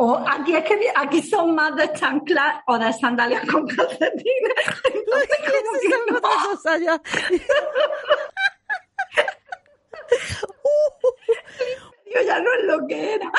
[0.00, 4.54] O aquí es que aquí son más de chanclas o de sandalias con calcetines.
[5.90, 7.02] Son otra cosa ya.
[12.14, 13.32] Yo ya no es lo que era.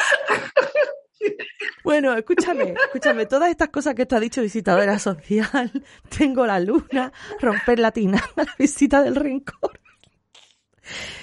[1.83, 5.71] Bueno, escúchame, escúchame, todas estas cosas que tú has dicho, visitadora social,
[6.17, 9.79] tengo la luna, romper la tina, la visita del rencor.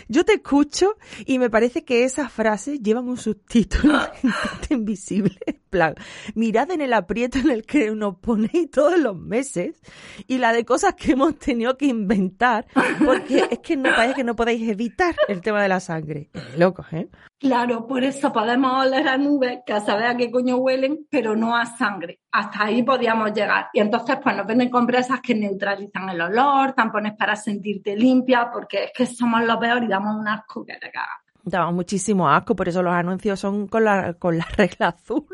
[0.08, 3.98] Yo te escucho y me parece que esas frases llevan un subtítulo
[4.70, 5.36] invisible.
[5.46, 5.94] En plan,
[6.34, 9.82] mirad en el aprieto en el que nos ponéis todos los meses
[10.28, 12.66] y la de cosas que hemos tenido que inventar,
[13.04, 16.30] porque es que no parece que no podéis evitar el tema de la sangre.
[16.56, 17.08] Locos, ¿eh?
[17.38, 21.36] Claro, por eso podemos oler a nubes que a saber a qué coño huelen, pero
[21.36, 22.20] no a sangre.
[22.32, 23.68] Hasta ahí podíamos llegar.
[23.74, 28.84] Y entonces, pues nos venden compresas que neutralizan el olor, tampones para sentirte limpia, porque
[28.84, 31.20] es que somos lo peor y damos un asco que te cagas.
[31.44, 35.26] Damos muchísimo asco, por eso los anuncios son con la, con la regla azul.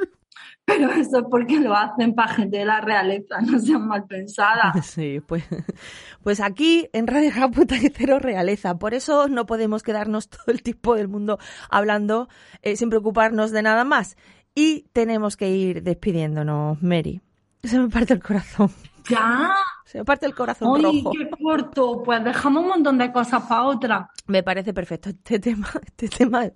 [0.64, 4.86] Pero eso es porque lo hacen para gente de la realeza, no sean mal pensadas.
[4.86, 5.44] Sí, pues,
[6.22, 8.78] pues aquí en Radio Japuta hay cero realeza.
[8.78, 11.38] Por eso no podemos quedarnos todo el tiempo del mundo
[11.70, 12.28] hablando
[12.62, 14.16] eh, sin preocuparnos de nada más.
[14.54, 17.22] Y tenemos que ir despidiéndonos, Mary.
[17.64, 18.70] Se me parte el corazón.
[19.08, 19.52] Ya.
[19.84, 21.12] Se me parte el corazón Ay, rojo.
[21.12, 22.02] qué corto.
[22.04, 24.10] Pues dejamos un montón de cosas para otra.
[24.26, 25.10] Me parece perfecto.
[25.10, 26.50] Este tema, este tema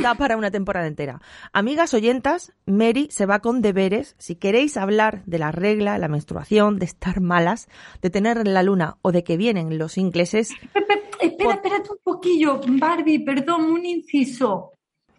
[0.00, 1.20] da para una temporada entera.
[1.52, 4.14] Amigas oyentas, Mary se va con deberes.
[4.18, 7.68] Si queréis hablar de la regla, la menstruación, de estar malas,
[8.00, 10.50] de tener la luna o de que vienen los ingleses,
[11.20, 14.72] Espera, espérate un poquillo, Barbie, perdón, un inciso.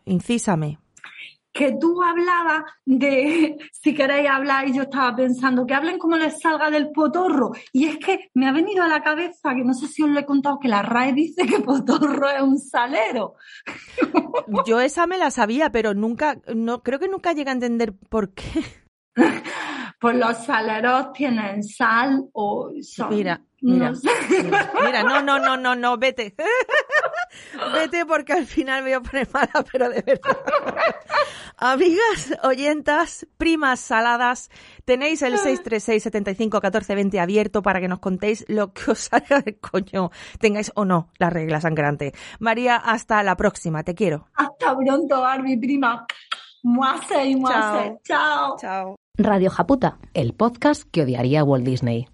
[0.06, 0.80] incísame.
[1.54, 6.39] Que tú hablabas de, si queréis hablar, y yo estaba pensando que hablen como les
[6.39, 7.51] salga del potorro.
[7.72, 10.20] Y es que me ha venido a la cabeza, que no sé si os lo
[10.20, 13.36] he contado, que la RAE dice que potorro es un salero.
[14.66, 18.34] Yo esa me la sabía, pero nunca, no, creo que nunca llegué a entender por
[18.34, 18.43] qué.
[19.99, 23.10] Pues los saleros tienen sal o son...
[23.10, 24.10] Mira, mira, no sé.
[24.30, 26.36] mira, mira, no, no, no, no, no, vete.
[27.74, 30.38] Vete porque al final me voy a poner mala, pero de verdad.
[31.58, 34.50] Amigas, oyentas, primas saladas,
[34.86, 39.42] tenéis el 636 75 14 20 abierto para que nos contéis lo que os salga
[39.42, 42.14] del coño, tengáis o no la regla sangrante.
[42.40, 44.28] María, hasta la próxima, te quiero.
[44.34, 46.06] Hasta pronto, Barbie, prima.
[46.64, 48.00] Muase y muase.
[48.04, 48.56] Chao.
[48.58, 48.96] Chao.
[49.18, 52.08] Radio Japuta, el podcast que odiaría a Walt Disney.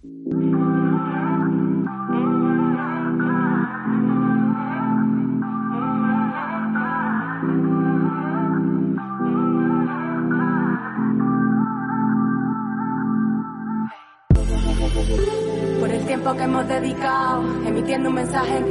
[17.87, 18.61] Un mensaje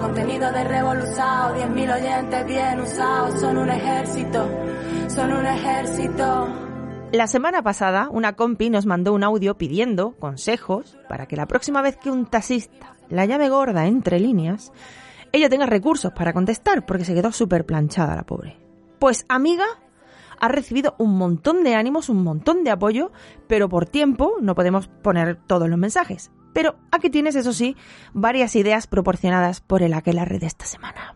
[0.00, 4.48] contenido de revolucionado, 10.000 oyentes bien usados, son un ejército,
[5.08, 6.48] son un ejército.
[7.12, 11.82] La semana pasada, una compi nos mandó un audio pidiendo consejos para que la próxima
[11.82, 14.72] vez que un taxista la llame gorda entre líneas,
[15.32, 18.56] ella tenga recursos para contestar, porque se quedó súper planchada la pobre.
[18.98, 19.66] Pues amiga,
[20.40, 23.12] ha recibido un montón de ánimos, un montón de apoyo,
[23.46, 26.30] pero por tiempo no podemos poner todos los mensajes.
[26.52, 27.76] Pero aquí tienes, eso sí,
[28.12, 31.14] varias ideas proporcionadas por el aquelarre de esta semana.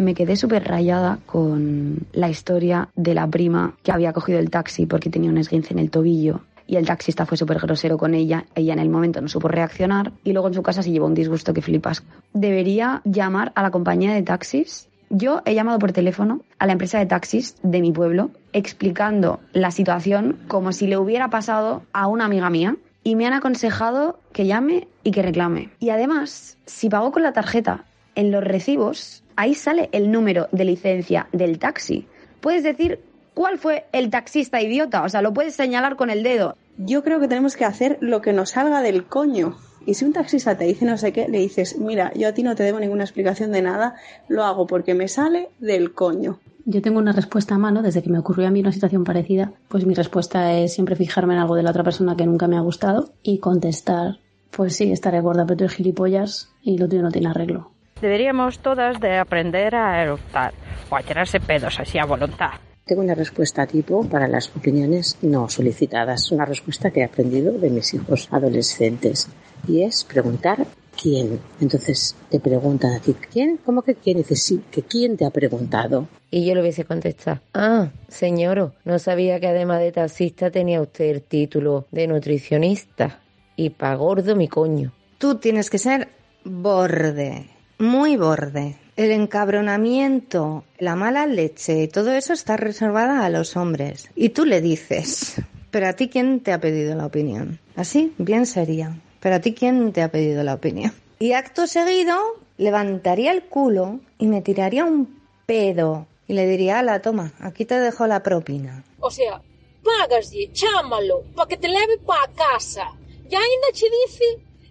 [0.00, 4.86] me quedé súper rayada con la historia de la prima que había cogido el taxi
[4.86, 8.46] porque tenía un esguince en el tobillo y el taxista fue súper grosero con ella,
[8.54, 11.14] ella en el momento no supo reaccionar y luego en su casa se llevó un
[11.14, 12.04] disgusto que flipas.
[12.32, 14.88] Debería llamar a la compañía de taxis.
[15.12, 19.72] Yo he llamado por teléfono a la empresa de taxis de mi pueblo explicando la
[19.72, 24.46] situación como si le hubiera pasado a una amiga mía y me han aconsejado que
[24.46, 25.70] llame y que reclame.
[25.80, 30.64] Y además, si pago con la tarjeta en los recibos, ahí sale el número de
[30.64, 32.06] licencia del taxi.
[32.40, 33.00] Puedes decir
[33.34, 36.56] cuál fue el taxista idiota, o sea, lo puedes señalar con el dedo.
[36.78, 39.56] Yo creo que tenemos que hacer lo que nos salga del coño.
[39.86, 42.42] Y si un taxista te dice no sé qué, le dices, mira, yo a ti
[42.42, 43.94] no te debo ninguna explicación de nada,
[44.28, 46.38] lo hago porque me sale del coño.
[46.66, 49.52] Yo tengo una respuesta a mano, desde que me ocurrió a mí una situación parecida,
[49.68, 52.56] pues mi respuesta es siempre fijarme en algo de la otra persona que nunca me
[52.56, 54.18] ha gustado y contestar,
[54.50, 57.70] pues sí, estaré gorda, pero tú gilipollas y lo tuyo no tiene arreglo.
[58.00, 60.52] Deberíamos todas de aprender a eruptar
[60.90, 62.52] o a tirarse pedos así a voluntad.
[62.84, 67.70] Tengo una respuesta tipo para las opiniones no solicitadas, una respuesta que he aprendido de
[67.70, 69.28] mis hijos adolescentes
[69.66, 70.66] y es preguntar
[71.00, 71.40] quién.
[71.60, 73.58] Entonces te preguntan a ti, ¿quién?
[73.64, 74.18] ¿Cómo que quién?
[74.18, 76.08] Dices, sí, que quién te ha preguntado.
[76.30, 81.06] Y yo le hubiese contestado, ah, señor, no sabía que además de taxista tenía usted
[81.06, 83.20] el título de nutricionista.
[83.56, 84.92] Y pa' gordo mi coño.
[85.18, 86.08] Tú tienes que ser
[86.44, 88.76] borde, muy borde.
[88.96, 94.10] El encabronamiento, la mala leche, todo eso está reservada a los hombres.
[94.14, 95.40] Y tú le dices,
[95.70, 97.58] pero a ti quién te ha pedido la opinión.
[97.76, 98.94] Así, bien sería.
[99.20, 100.92] Pero a ti quién te ha pedido la opinión.
[101.18, 102.16] Y acto seguido,
[102.56, 106.06] levantaría el culo y me tiraría un pedo.
[106.26, 108.84] Y le diría, la toma, aquí te dejo la propina.
[109.00, 109.42] O sea,
[109.82, 112.92] pagaslle, chámalo, para que te leve para casa.
[113.28, 114.24] Y ainda che dice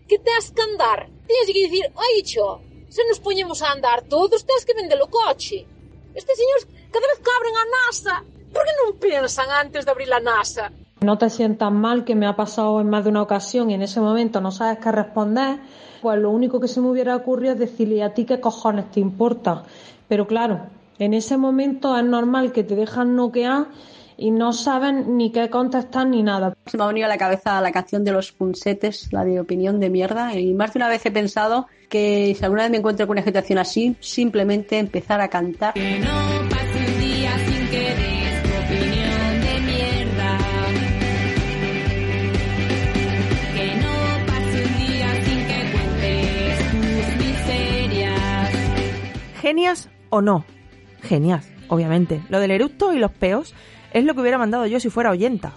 [0.08, 1.10] que te has que andar.
[1.28, 5.08] Tienes que decir, ay, cho, se nos poñemos a andar todos, tens que vender o
[5.08, 5.66] coche.
[6.16, 8.16] Estes señores cada vez que abren a NASA,
[8.52, 10.74] por que non pensan antes de abrir a NASA?
[11.02, 13.82] No te sientas mal, que me ha pasado en más de una ocasión y en
[13.82, 15.60] ese momento no sabes qué responder,
[16.02, 19.00] pues lo único que se me hubiera ocurrido es decirle a ti qué cojones te
[19.00, 19.64] importa.
[20.08, 23.68] Pero claro, en ese momento es normal que te dejan noquear
[24.18, 26.54] y no saben ni qué contestar ni nada.
[26.66, 29.80] Se me ha venido a la cabeza la canción de los punsetes, la de opinión
[29.80, 33.08] de mierda, y más de una vez he pensado que si alguna vez me encuentro
[33.08, 35.74] con una agitación así, simplemente empezar a cantar.
[35.74, 36.59] Que no
[49.50, 50.46] ¿Genias o no?
[51.02, 52.22] Genias, obviamente.
[52.30, 53.56] Lo del eructo y los peos
[53.92, 55.54] es lo que hubiera mandado yo si fuera oyenta.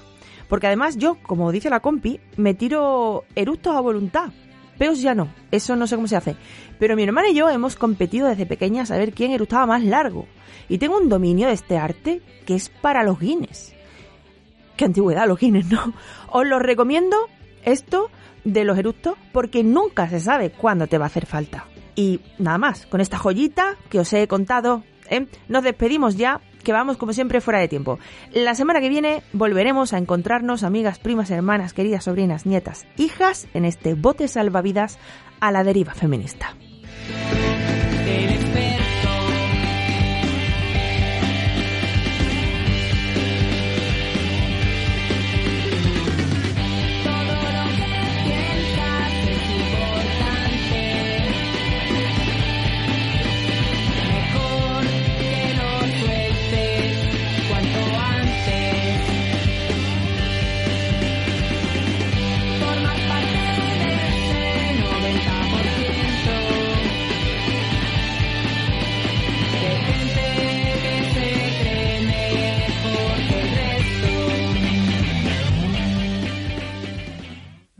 [0.48, 4.30] Porque además yo, como dice la compi, me tiro eructos a voluntad.
[4.78, 6.36] Peos ya no, eso no sé cómo se hace.
[6.78, 10.26] Pero mi hermana y yo hemos competido desde pequeñas a ver quién eructaba más largo.
[10.70, 13.74] Y tengo un dominio de este arte que es para los Guinness.
[14.78, 15.92] Qué antigüedad los Guinness, ¿no?
[16.30, 17.28] Os lo recomiendo
[17.62, 18.08] esto
[18.44, 21.66] de los eructos porque nunca se sabe cuándo te va a hacer falta.
[21.94, 25.26] Y nada más, con esta joyita que os he contado, ¿eh?
[25.48, 27.98] nos despedimos ya que vamos como siempre fuera de tiempo.
[28.32, 33.64] La semana que viene volveremos a encontrarnos, amigas, primas, hermanas, queridas sobrinas, nietas, hijas, en
[33.64, 34.98] este bote salvavidas
[35.40, 36.54] a la deriva feminista.